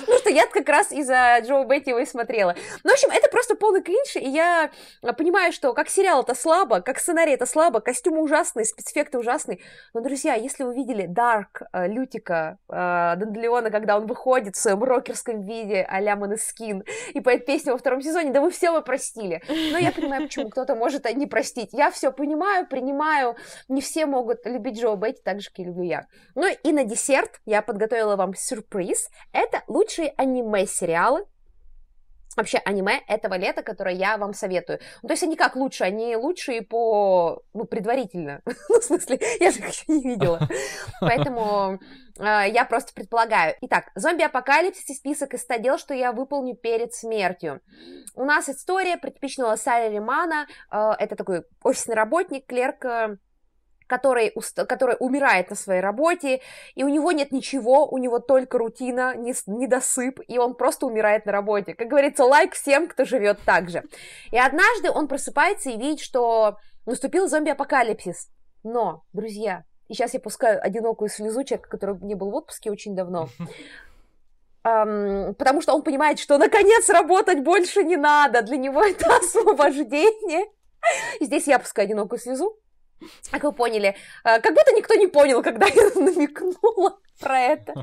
[0.00, 2.54] Потому что я как раз из-за Джоуи Бейти его и смотрела.
[2.82, 4.70] Ну, в общем, это просто полный кринж, и я
[5.16, 9.60] понимаю, что как сериал это слабо, как сценарий это слабо, костюмы ужасные, спецэффекты ужасные.
[9.92, 12.74] Но, друзья, если вы видели Дарк э, Лютика э,
[13.16, 18.00] Дандлеона, когда он выходит в своем рокерском виде а-ля Скин и поет песню во втором
[18.00, 19.42] сезоне, да вы все вы простили.
[19.48, 21.70] Но я понимаю, почему кто-то может не простить.
[21.72, 23.36] Я все понимаю, принимаю.
[23.68, 26.06] Не все могут любить Джо Бетти так же, как и люблю я.
[26.34, 29.10] Ну и на десерт я подготовила вам сюрприз.
[29.32, 31.26] Это лучшие аниме-сериалы
[32.36, 34.80] вообще аниме этого лета, которое я вам советую.
[35.02, 35.84] Ну, то есть они как лучше?
[35.84, 37.42] Они лучшие по...
[37.52, 38.42] Ну, предварительно.
[38.68, 40.40] ну, в смысле, я же их еще не видела.
[41.00, 41.80] Поэтому
[42.18, 43.54] э, я просто предполагаю.
[43.62, 47.60] Итак, зомби-апокалипсис и список из 100 дел, что я выполню перед смертью.
[48.14, 50.46] У нас история про типичного салеримана.
[50.70, 53.16] Э, это такой офисный работник, клерк, э,
[53.86, 54.34] который,
[54.68, 56.40] который умирает на своей работе,
[56.74, 61.32] и у него нет ничего, у него только рутина, недосып, и он просто умирает на
[61.32, 61.74] работе.
[61.74, 63.84] Как говорится, лайк всем, кто живет так же.
[64.30, 68.28] И однажды он просыпается и видит, что наступил зомби-апокалипсис.
[68.62, 72.94] Но, друзья, и сейчас я пускаю одинокую слезу человека, который не был в отпуске очень
[72.94, 73.28] давно,
[74.66, 80.46] Um, потому что он понимает, что наконец работать больше не надо, для него это освобождение.
[81.20, 82.58] И здесь я пускаю одинокую слезу,
[83.30, 87.74] Как вы поняли, э, как будто никто не понял, когда я намекнула про это.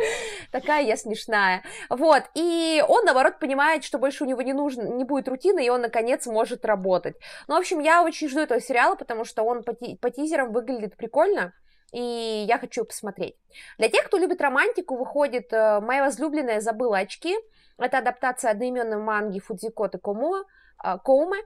[0.52, 1.64] Такая я смешная.
[1.90, 5.70] Вот, и он, наоборот, понимает, что больше у него не нужно, не будет рутины, и
[5.70, 7.16] он, наконец, может работать.
[7.48, 10.98] Ну, в общем, я очень жду этого сериала, потому что он по, по тизерам выглядит
[10.98, 11.54] прикольно,
[11.92, 13.36] и я хочу посмотреть.
[13.78, 17.36] Для тех, кто любит романтику, выходит э, «Моя возлюбленная забыла очки».
[17.78, 20.46] Это адаптация одноименной манги Фудзикоты Комо,
[20.84, 21.40] э, Коуме,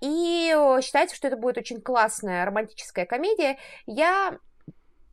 [0.00, 3.58] и считается, что это будет очень классная романтическая комедия.
[3.86, 4.38] Я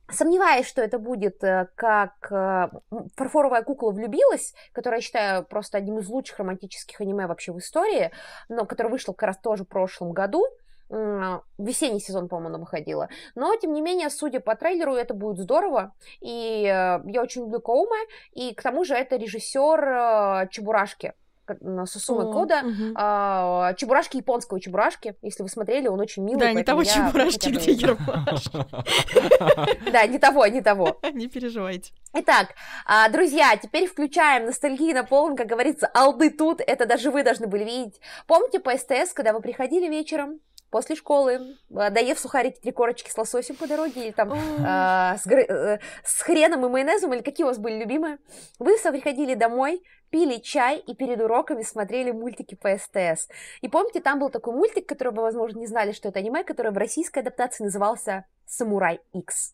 [0.08, 2.70] Сомневаюсь, что это будет э, как э,
[3.16, 8.12] «Фарфоровая кукла влюбилась», которая я считаю просто одним из лучших романтических аниме вообще в истории,
[8.48, 10.46] но которая вышла как раз тоже в прошлом году.
[10.88, 13.10] Весенний сезон, по-моему, она выходила.
[13.34, 15.96] Но, тем не менее, судя по трейлеру, это будет здорово.
[16.22, 18.08] И э, я очень люблю Коуме.
[18.34, 21.14] И к тому же это режиссер Чебурашки.
[21.86, 22.94] Сусума Кода, угу.
[22.96, 25.16] а, Чебурашки японского Чебурашки.
[25.22, 26.40] Если вы смотрели, он очень милый.
[26.40, 28.66] Да, не того Чебурашки, где Ермашки.
[29.92, 31.00] Да, не того, не того.
[31.14, 31.94] Не переживайте.
[32.14, 32.50] Итак,
[32.86, 37.48] а, друзья, теперь включаем ностальгии на полон, как говорится, алды тут, это даже вы должны
[37.48, 38.00] были видеть.
[38.28, 40.40] Помните по СТС, когда вы приходили вечером,
[40.76, 45.26] после школы, а, доев сухарики три корочки с лососем по дороге, или там э, с,
[45.26, 48.18] э, с хреном и майонезом, или какие у вас были любимые,
[48.60, 49.82] вы приходили домой,
[50.16, 53.28] пили чай и перед уроками смотрели мультики по СТС.
[53.60, 56.72] И помните, там был такой мультик, который вы, возможно, не знали, что это аниме, который
[56.72, 59.54] в российской адаптации назывался «Самурай X».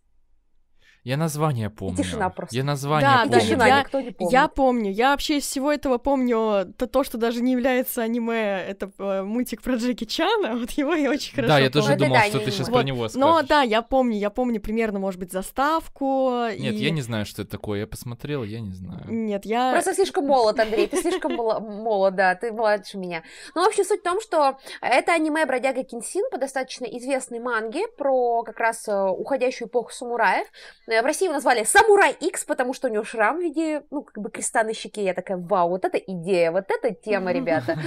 [1.03, 1.99] Я название помню.
[1.99, 2.55] И тишина просто.
[2.55, 3.31] Я название да, помню.
[3.31, 4.31] Да, тишина, я, никто не помнит.
[4.31, 4.91] Я помню.
[4.91, 9.23] Я вообще из всего этого помню то, то, что даже не является аниме, это э,
[9.23, 11.87] мультик про Джеки Чана, вот его я очень хорошо Да, я помню.
[11.87, 12.73] тоже думал, да, что ты сейчас не.
[12.73, 13.19] про него скажешь.
[13.19, 16.45] Но да, я помню, я помню примерно, может быть, заставку.
[16.59, 16.77] Нет, и...
[16.77, 17.79] я не знаю, что это такое.
[17.79, 19.05] Я посмотрел, я не знаю.
[19.07, 19.71] Нет, я...
[19.71, 23.23] Просто слишком молод, Андрей, ты слишком мол- молод, да, ты младше меня.
[23.55, 27.87] Ну, в общем, суть в том, что это аниме «Бродяга Кинсин» по достаточно известной манге
[27.97, 30.47] про как раз э, уходящую эпоху самураев.
[30.91, 34.03] Э, В России его назвали «Самурай X», потому что у него шрам в виде, ну,
[34.03, 35.03] как бы креста на щеке.
[35.03, 37.77] Я такая, вау, вот это идея, вот это тема, ребята.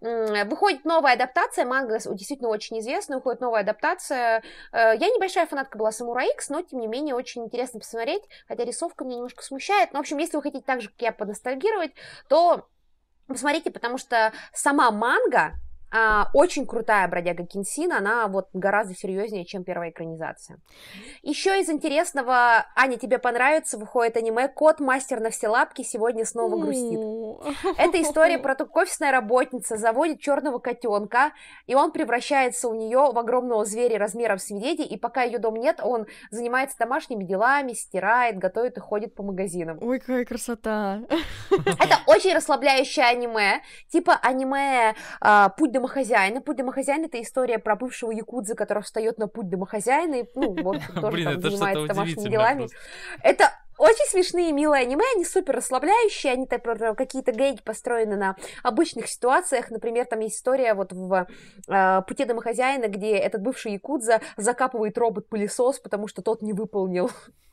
[0.00, 4.42] М, Выходит новая адаптация, манга действительно очень известная, выходит новая адаптация.
[4.72, 8.64] Э, Я небольшая фанатка была Самурай X, но, тем не менее, очень интересно посмотреть, хотя
[8.64, 9.92] рисовка меня немножко смущает.
[9.92, 11.92] Но, в общем, если вы хотите так же, как я, поностальгировать,
[12.28, 12.66] то
[13.26, 15.52] посмотрите, потому что сама манга,
[15.92, 20.58] а, очень крутая бродяга Кинсин, она вот гораздо серьезнее, чем первая экранизация.
[21.22, 26.56] Еще из интересного, Аня, тебе понравится, выходит аниме «Кот мастер на все лапки сегодня снова
[26.58, 27.00] грустит».
[27.76, 31.32] Это история про то, как офисная работница заводит черного котенка,
[31.66, 35.56] и он превращается у нее в огромного зверя размером с медведя, и пока ее дом
[35.56, 39.78] нет, он занимается домашними делами, стирает, готовит и ходит по магазинам.
[39.80, 41.00] Ой, какая красота.
[41.50, 46.40] Это очень расслабляющее аниме, типа аниме а, «Путь домохозяина».
[46.40, 50.80] «Путь домохозяина»— это история про бывшего якудза, который встает на путь домохозяина и, ну, вот,
[50.94, 52.58] тоже Блин, там занимается домашними делами.
[52.58, 52.76] просто.
[53.22, 53.50] Это
[53.80, 59.70] очень смешные милые аниме, они супер расслабляющие, они какие-то гейки построены на обычных ситуациях.
[59.70, 61.26] Например, там есть история вот в
[61.66, 67.10] э, «Пути домохозяина», где этот бывший якудза закапывает робот-пылесос, потому что тот не выполнил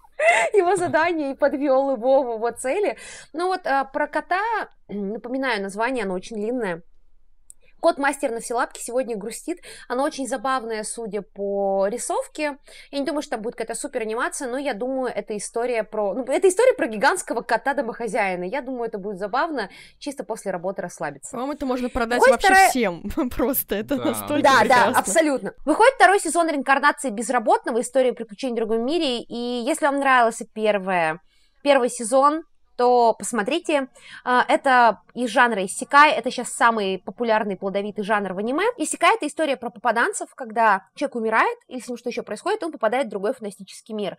[0.54, 2.98] его задание и подвел его в его цели.
[3.32, 4.42] Ну вот а, про кота,
[4.90, 6.84] напоминаю название, оно очень длинное.
[7.80, 9.60] Кот мастер на все лапки сегодня грустит.
[9.88, 12.58] Оно очень забавное, судя по рисовке.
[12.92, 16.14] Я не думаю, что там будет какая-то супер анимация, но я думаю, это история про...
[16.14, 18.44] Ну, это история про гигантского кота-домохозяина.
[18.46, 19.70] Я думаю, это будет забавно,
[20.00, 21.32] чисто после работы расслабиться.
[21.32, 23.30] По-моему, это можно продать Выходит вообще вторая- всем.
[23.30, 24.06] Просто это Да.
[24.06, 25.00] настолько Да, да, прекрасно.
[25.00, 25.54] абсолютно.
[25.66, 29.20] Выходит второй сезон реинкарнации безработного, история приключений в другом мире.
[29.22, 31.20] И если вам нравился первое,
[31.64, 32.44] первый сезон,
[32.78, 33.90] то посмотрите.
[34.24, 38.66] А, Это из жанра Исекай, это сейчас самый популярный плодовитый жанр в аниме.
[38.78, 42.72] Исекай— это история про попаданцев, когда человек умирает, или с ним что еще происходит, он
[42.72, 44.18] попадает в другой фантастический мир.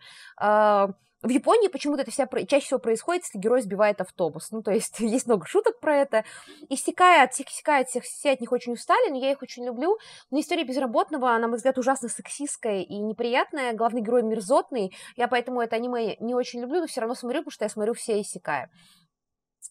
[1.21, 4.51] В Японии почему-то это вся, чаще всего происходит, если герой сбивает автобус.
[4.51, 6.23] Ну, то есть есть много шуток про это.
[6.69, 9.65] Исекай от всех Исекай, от всех, все от них очень устали, но я их очень
[9.65, 9.97] люблю.
[10.31, 13.73] Но история безработного, на мой взгляд, ужасно сексистская и неприятная.
[13.73, 14.95] Главный герой мерзотный.
[15.17, 17.93] Я поэтому это аниме не очень люблю, но все равно смотрю, потому что я смотрю
[17.93, 18.71] все Исекая.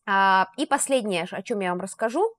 [0.07, 2.35] А, и последнее, о чем я вам расскажу,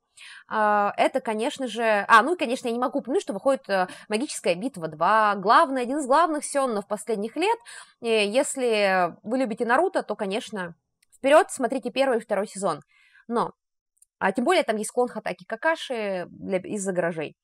[0.47, 2.05] это, конечно же...
[2.07, 5.81] А, ну и, конечно, я не могу упомянуть, что выходит э, «Магическая битва 2», главный,
[5.81, 7.57] один из главных сённов последних лет.
[8.01, 10.75] И если вы любите Наруто, то, конечно,
[11.15, 12.81] вперед, смотрите первый и второй сезон.
[13.27, 13.53] Но
[14.19, 16.27] а тем более там есть склон Хатаки Какаши
[16.65, 17.37] из-за гаражей.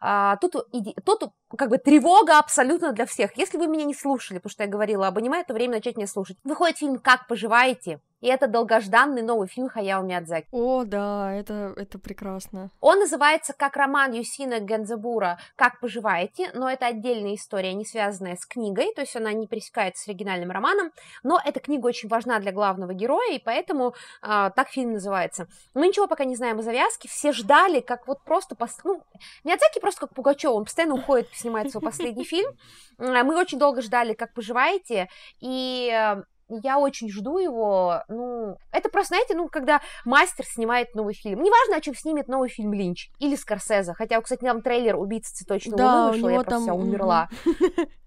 [0.00, 3.36] А, тут, иди- тут как бы тревога абсолютно для всех.
[3.36, 6.06] Если вы меня не слушали, потому что я говорила об аниме, то время начать меня
[6.06, 6.38] слушать.
[6.44, 10.48] Выходит фильм «Как поживаете?» И это долгожданный новый фильм Хаяо Миядзаки.
[10.52, 12.70] О, да, это, это прекрасно.
[12.80, 18.46] Он называется как роман Юсина Гензабура «Как поживаете?», но это отдельная история, не связанная с
[18.46, 20.92] книгой, то есть она не пересекается с оригинальным романом,
[21.22, 25.48] но эта книга очень важна для главного героя, и поэтому э, так фильм называется.
[25.74, 28.54] Мы ничего пока не знаем о завязке, все ждали, как вот просто...
[28.54, 28.78] Пос...
[28.84, 29.02] Ну,
[29.44, 32.52] Миядзаки просто как Пугачев, он постоянно уходит, снимает свой последний фильм.
[32.98, 35.08] Мы очень долго ждали «Как поживаете?»,
[35.40, 36.22] и э,
[36.62, 41.76] я очень жду его, ну, это просто, знаете, ну, когда мастер снимает новый фильм, неважно,
[41.76, 46.04] о чем снимет новый фильм Линч или Скорсезе, хотя, кстати, там трейлер «Убийца цветочного да,
[46.06, 46.44] луны» вышел, я там...
[46.44, 47.28] просто умерла.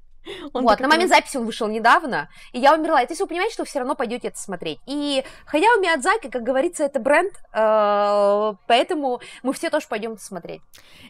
[0.53, 3.01] Он вот, на момент записи он вышел недавно, и я умерла.
[3.05, 4.79] То есть вы понимаете, что вы все равно пойдете это смотреть.
[4.85, 10.61] И Хаяо Миядзаки, как говорится, это бренд, э, поэтому мы все тоже пойдем смотреть.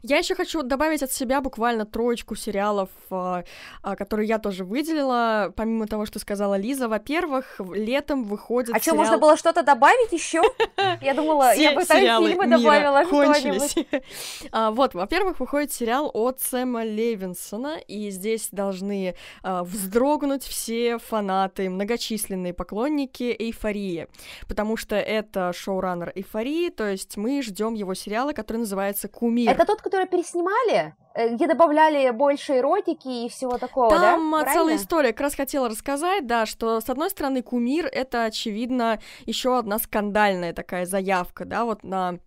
[0.01, 3.43] Я еще хочу добавить от себя буквально троечку сериалов, э,
[3.83, 6.87] э, которые я тоже выделила, помимо того, что сказала Лиза.
[6.87, 10.41] Во-первых, летом выходит А что, можно было что-то добавить еще?
[11.01, 13.87] Я думала, я бы там фильмы добавила что-нибудь.
[14.51, 19.02] А, вот, во-первых, выходит сериал от Сэма Левинсона, и здесь должны
[19.43, 24.07] э, вздрогнуть все фанаты, многочисленные поклонники эйфории,
[24.47, 29.51] потому что это шоураннер эйфории, то есть мы ждем его сериала, который называется Кумир.
[29.51, 30.95] Это тот, который переснимали?
[31.15, 34.43] Э, где добавляли больше эротики и всего такого, Там да?
[34.43, 35.09] Там целая история.
[35.09, 40.53] Как раз хотела рассказать, да, что, с одной стороны, кумир— это, очевидно, еще одна скандальная
[40.53, 42.19] такая заявка, да, вот на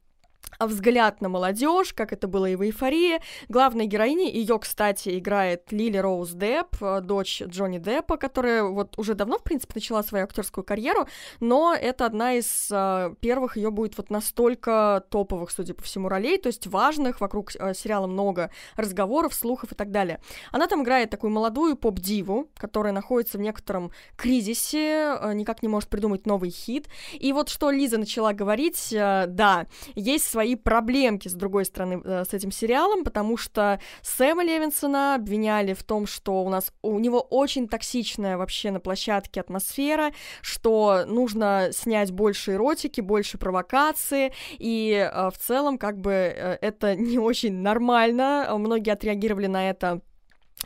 [0.59, 3.21] взгляд на молодежь, как это было и в «Эйфории».
[3.49, 9.15] Главная героиня, ее, кстати, играет Лили Роуз Депп, э, дочь Джонни Деппа, которая вот уже
[9.15, 11.07] давно, в принципе, начала свою актерскую карьеру,
[11.41, 16.39] но это одна из uh, первых ее будет вот настолько топовых, судя по всему, ролей,
[16.39, 20.21] то есть важных, вокруг uh, сериала много разговоров, слухов и так далее.
[20.53, 25.89] Она там играет такую молодую поп-диву, которая находится в некотором кризисе, uh, никак не может
[25.89, 26.89] придумать новый хит.
[27.13, 32.35] И вот что Лиза начала говорить, да, есть свои проблемки, с другой стороны, э, с
[32.35, 37.67] этим сериалом, потому что Сэма Левинсона обвиняли в том, что у нас у него очень
[37.67, 40.13] токсичная вообще на площадке атмосфера,
[40.43, 46.95] что нужно снять больше эротики, больше провокации, и э, в целом как бы э, это
[46.95, 48.47] не очень нормально.
[48.59, 50.03] Многие отреагировали на это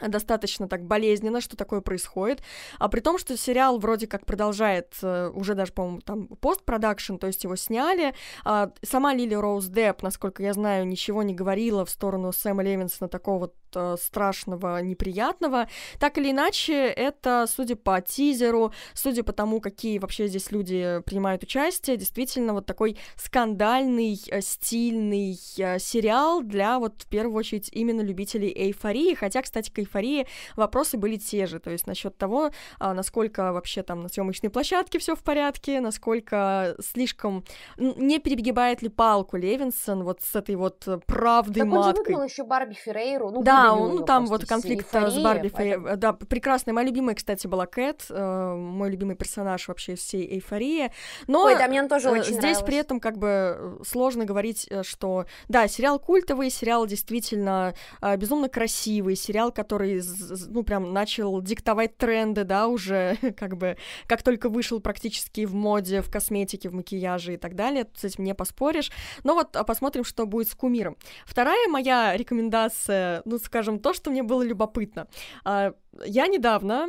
[0.01, 2.43] достаточно так болезненно, что такое происходит,
[2.78, 7.26] а при том, что сериал вроде как продолжает э, уже даже, по-моему, там постпродакшн, то
[7.26, 8.14] есть его сняли,
[8.45, 13.09] а сама Лили Роуз Депп, насколько я знаю, ничего не говорила в сторону Сэма Левинсона
[13.09, 15.68] такого вот э, страшного, неприятного.
[15.99, 21.43] Так или иначе, это, судя по тизеру, судя по тому, какие вообще здесь люди принимают
[21.43, 28.53] участие, действительно вот такой скандальный, э, стильный сериал для вот в первую очередь именно любителей
[28.55, 30.26] эйфории, хотя, кстати, эйфории
[30.57, 34.99] вопросы были те же, то есть насчет того, а, насколько вообще там на съемочной площадке
[34.99, 37.45] все в порядке, насколько слишком
[37.76, 42.14] не перегибает ли палку Левинсон вот с этой вот правдой так маткой.
[42.14, 43.31] он же еще Барби Феррейру.
[43.31, 45.83] Ну, да, он, ну там вот конфликт с Барби Феррейру.
[45.83, 45.97] Поэтому...
[45.97, 46.74] Да, прекрасная.
[46.74, 50.93] Моя любимая, кстати, была Кэт, э, мой любимый персонаж вообще всей эйфории.
[51.26, 52.62] Но Ой, да, мне он тоже э, очень здесь нравилось.
[52.62, 58.49] при этом как бы сложно говорить, э, что да, сериал культовый, сериал действительно э, безумно
[58.49, 60.02] красивый, сериал, который который,
[60.48, 63.76] ну, прям начал диктовать тренды, да, уже как бы,
[64.08, 68.24] как только вышел практически в моде, в косметике, в макияже и так далее, с этим
[68.24, 68.90] не поспоришь.
[69.22, 70.96] Но вот а посмотрим, что будет с кумиром.
[71.24, 75.06] Вторая моя рекомендация, ну, скажем, то, что мне было любопытно.
[75.44, 75.72] А,
[76.04, 76.88] я недавно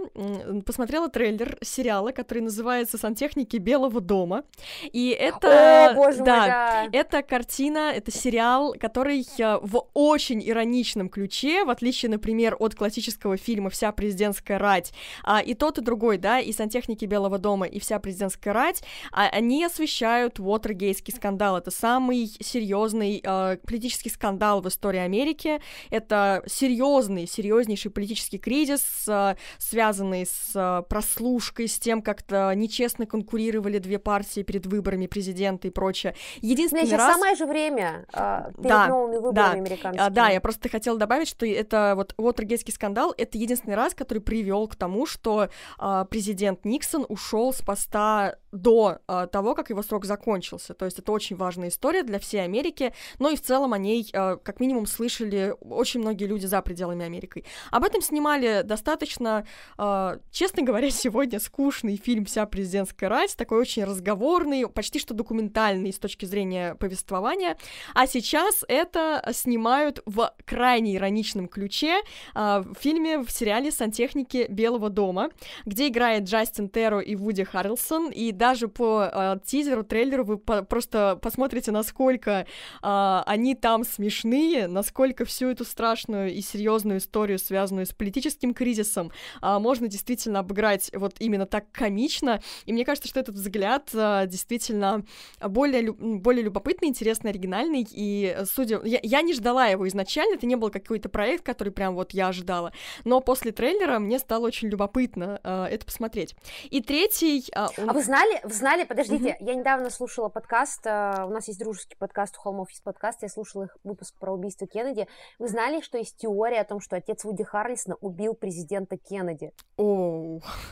[0.66, 4.44] посмотрела трейлер сериала, который называется «Сантехники Белого дома»,
[4.92, 5.92] и это...
[5.92, 6.90] О, боже да, мой, да.
[6.92, 13.38] это картина, это сериал, который э, в очень ироничном ключе, в отличие, например, от классического
[13.38, 14.94] фильма «Вся президентская рать»,
[15.24, 19.28] а, и тот, и другой, да, и «Сантехники Белого дома», и «Вся президентская рать», а,
[19.28, 21.58] они освещают Уотергейский скандал.
[21.58, 25.62] Это самый серьезный а, политический скандал в истории Америки.
[25.90, 33.78] Это серьезный, серьезнейший политический кризис, с, связанный с а, прослушкой, с тем, как-то нечестно конкурировали
[33.78, 36.16] две партии перед выборами президента и прочее.
[36.42, 37.14] Единственный Значит, раз...
[37.14, 40.10] самое же время э, перед да, новыми выборами да, американскими.
[40.10, 42.14] Да, я просто хотела добавить, что это вот
[42.62, 45.50] Уотергейский скандал, это единственный раз, который привел к тому, что
[45.80, 50.74] э, президент Никсон ушел с поста до э, того, как его срок закончился.
[50.74, 54.10] То есть это очень важная история для всей Америки, но и в целом о ней,
[54.12, 57.46] э, как минимум, слышали очень многие люди за пределами Америки.
[57.72, 59.46] Об этом снимали достаточно,
[59.78, 65.94] э, честно говоря, сегодня скучный фильм «Вся президентская рать», такой очень разговорный, почти что документальный
[65.94, 67.58] с точки зрения повествования.
[67.94, 72.02] А сейчас это снимают в крайне ироничном ключе
[72.36, 75.30] э, в фильме, в сериале «Сантехники Белого дома»,
[75.66, 80.64] где играет Джастин Терро и Вуди Харрелсон, и даже по э, тизеру, трейлеру вы по
[80.64, 82.48] просто посмотрите, насколько
[82.82, 89.12] э, они там смешные, насколько всю эту страшную и серьезную историю, связанную с политическим кризисом,
[89.44, 92.42] э, можно действительно обыграть вот именно так комично.
[92.66, 95.06] И мне кажется, что этот взгляд э, действительно
[95.40, 97.88] более, более любопытный, интересный, оригинальный.
[97.92, 98.82] И судя...
[98.84, 102.30] Я, я не ждала его изначально, это не был какой-то проект, который прям вот я
[102.30, 102.74] ожидала.
[103.04, 106.36] Но после трейлера мне стало очень любопытно э, это посмотреть.
[106.72, 107.44] И третий...
[107.56, 107.92] Э, он...
[107.92, 109.46] А вы знали, вы знали, подождите, mm-hmm.
[109.46, 113.30] я недавно слушала подкаст, э, у нас есть дружеский подкаст, у Холмов есть подкаст, я
[113.30, 115.08] слушала их выпуск про убийство Кеннеди.
[115.40, 119.52] Вы знали, что есть теория о том, что отец Вуди Харрельсона убил президента Кеннеди?
[119.78, 120.42] Оу.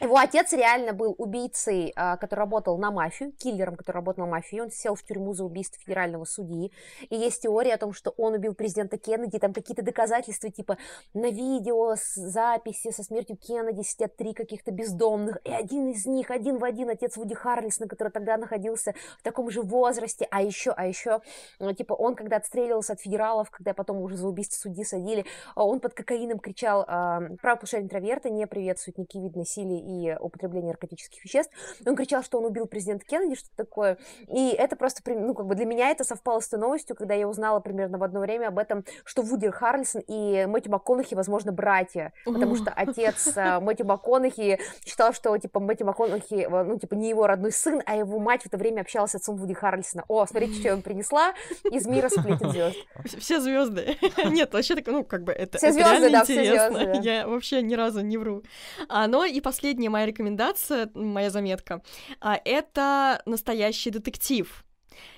[0.00, 4.64] Его отец реально был убийцей, э, который работал на мафию, киллером, который работал на мафию,
[4.64, 6.72] он сел в тюрьму за убийство федерального судьи,
[7.08, 10.78] и есть теория о том, что он убил президента Кеннеди, там какие-то доказательства, типа
[11.14, 16.30] на видео, с записи со смертью Кеннеди сидят три каких-то бездомных, и один из них,
[16.30, 20.70] один в один, отец Вуди Харрельсона, который тогда находился в таком же возрасте, а еще,
[20.70, 21.20] а еще,
[21.58, 25.24] ну, типа, он когда отстреливался от федералов, когда потом уже за убийство судьи садили,
[25.54, 30.68] а он под кокаином кричал, э, правопушение интроверта не приветствует никакие виды насилия и употребление
[30.68, 31.52] наркотических веществ,
[31.86, 35.54] он кричал, что он убил президента Кеннеди, что такое, и это просто, ну, как бы
[35.54, 38.58] для меня это совпало с той новостью, когда я узнала примерно в одно время об
[38.58, 44.58] этом, что Вуди Харрельсон и Мэтью МакКонахи, возможно, братья, потому что отец э, Мэтью МакКонахи
[44.84, 48.42] считал, что, типа, Мэтью МакКонахи, э, ну, типа, не его родной сын, а его мать
[48.42, 50.04] в это время общалась с отцом Вуди Харрельсона.
[50.08, 51.34] О, смотрите, что я вам принесла,
[51.70, 52.76] из мира сплетен звезд.
[53.18, 53.96] Все звезды.
[54.24, 57.00] Нет, вообще так, ну, как бы это, все звезды, да, все звезды.
[57.02, 58.42] Я вообще ни разу не вру.
[58.88, 61.82] А, но и последняя моя рекомендация, моя заметка,
[62.20, 64.64] а, это настоящий детектив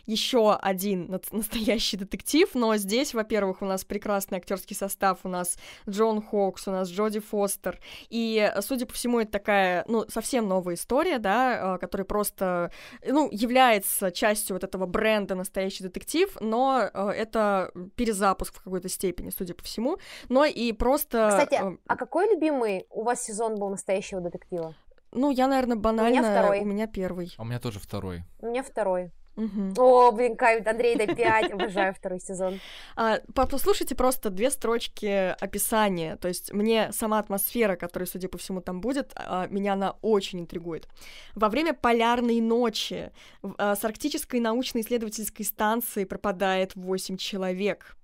[0.07, 5.59] еще один настоящий детектив, но здесь, во-первых, у нас прекрасный актерский состав, у нас
[5.89, 7.79] Джон Хокс, у нас Джоди Фостер,
[8.09, 12.73] и, судя по всему, это такая, ну, совсем новая история, да, а, которая просто,
[13.07, 19.31] ну, является частью вот этого бренда настоящий детектив, но а, это перезапуск в какой-то степени,
[19.31, 21.29] судя по всему, но и просто...
[21.31, 24.75] Кстати, а, а какой любимый у вас сезон был настоящего детектива?
[25.13, 26.11] Ну, я, наверное, банально...
[26.11, 26.61] У меня второй.
[26.61, 27.35] У меня первый.
[27.37, 28.23] А у меня тоже второй.
[28.41, 29.13] У меня второй.
[29.37, 29.75] Угу.
[29.79, 32.61] О, блин, кайф, Андрей, да 5, обожаю второй сезон.
[32.95, 38.61] А, послушайте просто две строчки описания, то есть мне сама атмосфера, которая, судя по всему,
[38.61, 40.89] там будет, а, меня она очень интригует.
[41.35, 47.97] Во время полярной ночи а, с арктической научно-исследовательской станции пропадает 8 человек.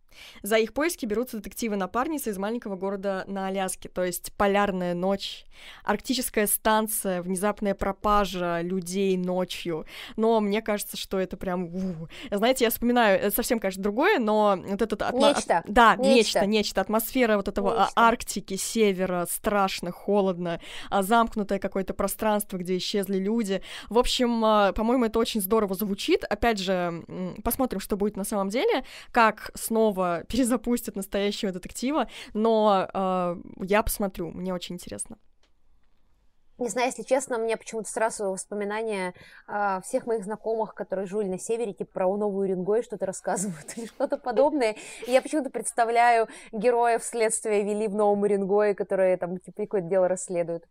[0.43, 5.45] За их поиски берутся детективы-напарницы из маленького города на Аляске, то есть полярная ночь,
[5.85, 9.87] арктическая станция, внезапная пропажа людей ночью.
[10.17, 11.65] Но мне кажется, что это прям...
[11.75, 12.09] У.
[12.31, 15.03] Знаете, я вспоминаю, это совсем, конечно, другое, но вот этот...
[15.03, 15.29] Атмо...
[15.29, 15.63] Нечто.
[15.67, 16.15] Да, нечто.
[16.15, 16.81] нечто, нечто.
[16.81, 17.93] Атмосфера вот этого нечто.
[17.97, 20.61] Арктики, севера, страшно, холодно,
[20.91, 23.63] а замкнутое какое-то пространство, где исчезли люди.
[23.89, 26.25] В общем, а, по-моему, это очень здорово звучит.
[26.25, 27.05] Опять же,
[27.43, 29.98] посмотрим, что будет на самом деле, как снова
[30.29, 35.19] перезапустят настоящего детектива, но э, я посмотрю, мне очень интересно.
[36.59, 39.15] Не знаю, если честно, мне почему-то сразу воспоминания
[39.47, 43.87] э, всех моих знакомых, которые жили на севере, типа про новую Рингой что-то рассказывают или
[43.87, 44.75] что-то подобное.
[45.07, 50.09] И я почему-то представляю героев следствия вели в Новом Уренгое, которые там типа какое-то дело
[50.09, 50.65] расследуют.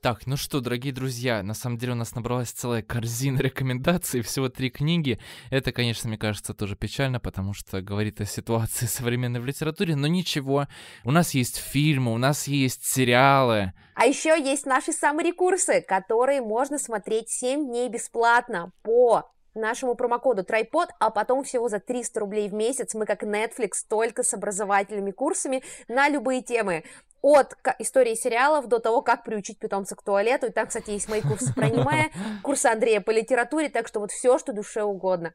[0.00, 4.48] Так, ну что, дорогие друзья, на самом деле у нас набралась целая корзина рекомендаций, всего
[4.48, 5.18] три книги.
[5.50, 10.06] Это, конечно, мне кажется, тоже печально, потому что говорит о ситуации современной в литературе, но
[10.06, 10.68] ничего.
[11.04, 13.72] У нас есть фильмы, у нас есть сериалы.
[13.96, 20.44] А еще есть наши самые курсы, которые можно смотреть 7 дней бесплатно по нашему промокоду
[20.44, 25.10] Трайпод, а потом всего за 300 рублей в месяц мы как Netflix только с образовательными
[25.10, 26.84] курсами на любые темы
[27.22, 30.46] от истории сериалов до того, как приучить питомца к туалету.
[30.46, 32.10] И там, кстати, есть мои курсы про аниме,
[32.42, 35.34] курсы Андрея по литературе, так что вот все, что душе угодно.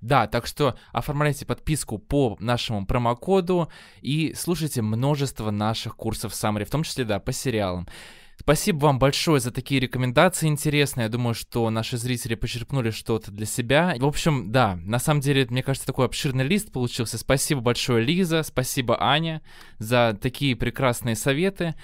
[0.00, 3.70] Да, так что оформляйте подписку по нашему промокоду
[4.02, 7.88] и слушайте множество наших курсов в Самаре, в том числе, да, по сериалам.
[8.44, 11.04] Спасибо вам большое за такие рекомендации интересные.
[11.04, 13.96] Я думаю, что наши зрители почерпнули что-то для себя.
[13.98, 17.16] В общем, да, на самом деле, мне кажется, такой обширный лист получился.
[17.16, 19.40] Спасибо большое, Лиза, спасибо, Аня,
[19.78, 21.74] за такие прекрасные советы.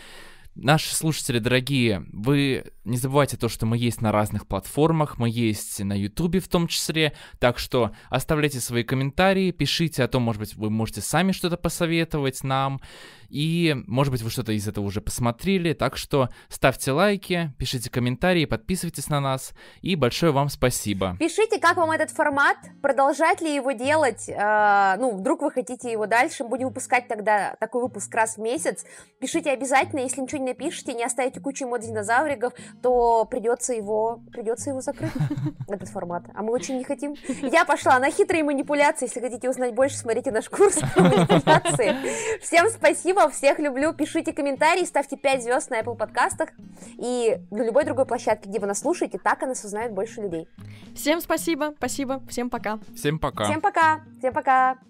[0.54, 5.80] Наши слушатели дорогие, вы не забывайте то, что мы есть на разных платформах, мы есть
[5.80, 10.54] на Ютубе в том числе, так что оставляйте свои комментарии, пишите о том, может быть,
[10.54, 12.80] вы можете сами что-то посоветовать нам,
[13.28, 18.44] и, может быть, вы что-то из этого уже посмотрели, так что ставьте лайки, пишите комментарии,
[18.44, 19.52] подписывайтесь на нас,
[19.82, 21.16] и большое вам спасибо.
[21.18, 26.06] Пишите, как вам этот формат, продолжать ли его делать, э, ну, вдруг вы хотите его
[26.06, 28.84] дальше, будем выпускать тогда такой выпуск раз в месяц,
[29.20, 32.52] пишите обязательно, если ничего мне пишете, не оставите кучу эмодзи динозавриков,
[32.82, 35.12] то придется его, придется его закрыть,
[35.68, 36.24] этот формат.
[36.34, 37.14] А мы очень не хотим.
[37.42, 39.06] Я пошла на хитрые манипуляции.
[39.06, 41.94] Если хотите узнать больше, смотрите наш курс по манипуляции.
[42.40, 43.92] Всем спасибо, всех люблю.
[43.92, 46.50] Пишите комментарии, ставьте 5 звезд на Apple подкастах
[46.98, 50.48] и на любой другой площадке, где вы нас слушаете, так о нас узнает больше людей.
[50.94, 52.78] Всем спасибо, спасибо, всем пока.
[52.94, 53.44] Всем пока.
[53.44, 54.89] Всем пока, всем пока.